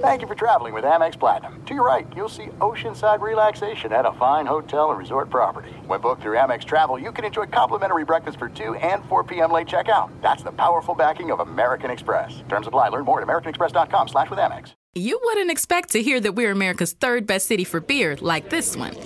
Thank 0.00 0.22
you 0.22 0.28
for 0.28 0.34
traveling 0.34 0.74
with 0.74 0.84
Amex 0.84 1.18
Platinum. 1.18 1.62
To 1.66 1.74
your 1.74 1.86
right, 1.86 2.06
you'll 2.16 2.28
see 2.28 2.46
oceanside 2.60 3.20
relaxation 3.20 3.92
at 3.92 4.06
a 4.06 4.12
fine 4.12 4.44
hotel 4.44 4.90
and 4.90 4.98
resort 4.98 5.30
property. 5.30 5.70
When 5.86 6.00
booked 6.00 6.22
through 6.22 6.36
Amex 6.36 6.64
Travel, 6.64 6.98
you 6.98 7.12
can 7.12 7.24
enjoy 7.24 7.46
complimentary 7.46 8.04
breakfast 8.04 8.38
for 8.38 8.48
2 8.48 8.74
and 8.76 9.04
4 9.04 9.22
p.m. 9.24 9.52
late 9.52 9.68
checkout. 9.68 10.10
That's 10.20 10.42
the 10.42 10.50
powerful 10.52 10.94
backing 10.94 11.30
of 11.30 11.40
American 11.40 11.90
Express. 11.90 12.42
Terms 12.48 12.66
apply. 12.66 12.88
Learn 12.88 13.04
more 13.04 13.20
at 13.20 13.28
americanexpress.com 13.28 14.08
slash 14.08 14.30
with 14.30 14.38
Amex. 14.38 14.74
You 14.94 15.20
wouldn't 15.22 15.50
expect 15.50 15.90
to 15.90 16.02
hear 16.02 16.18
that 16.20 16.32
we're 16.32 16.50
America's 16.50 16.92
third 16.92 17.26
best 17.26 17.46
city 17.46 17.62
for 17.62 17.80
beer 17.80 18.16
like 18.20 18.50
this 18.50 18.76
one. 18.76 18.96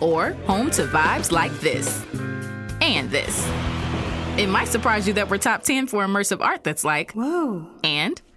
Or 0.00 0.32
home 0.46 0.70
to 0.72 0.86
vibes 0.86 1.32
like 1.32 1.52
this. 1.60 2.04
And 2.82 3.10
this. 3.10 3.48
It 4.36 4.48
might 4.48 4.68
surprise 4.68 5.06
you 5.06 5.14
that 5.14 5.30
we're 5.30 5.38
top 5.38 5.62
10 5.62 5.86
for 5.86 6.04
immersive 6.04 6.42
art 6.42 6.64
that's 6.64 6.84
like, 6.84 7.12
whoa. 7.12 7.66
And, 7.82 8.20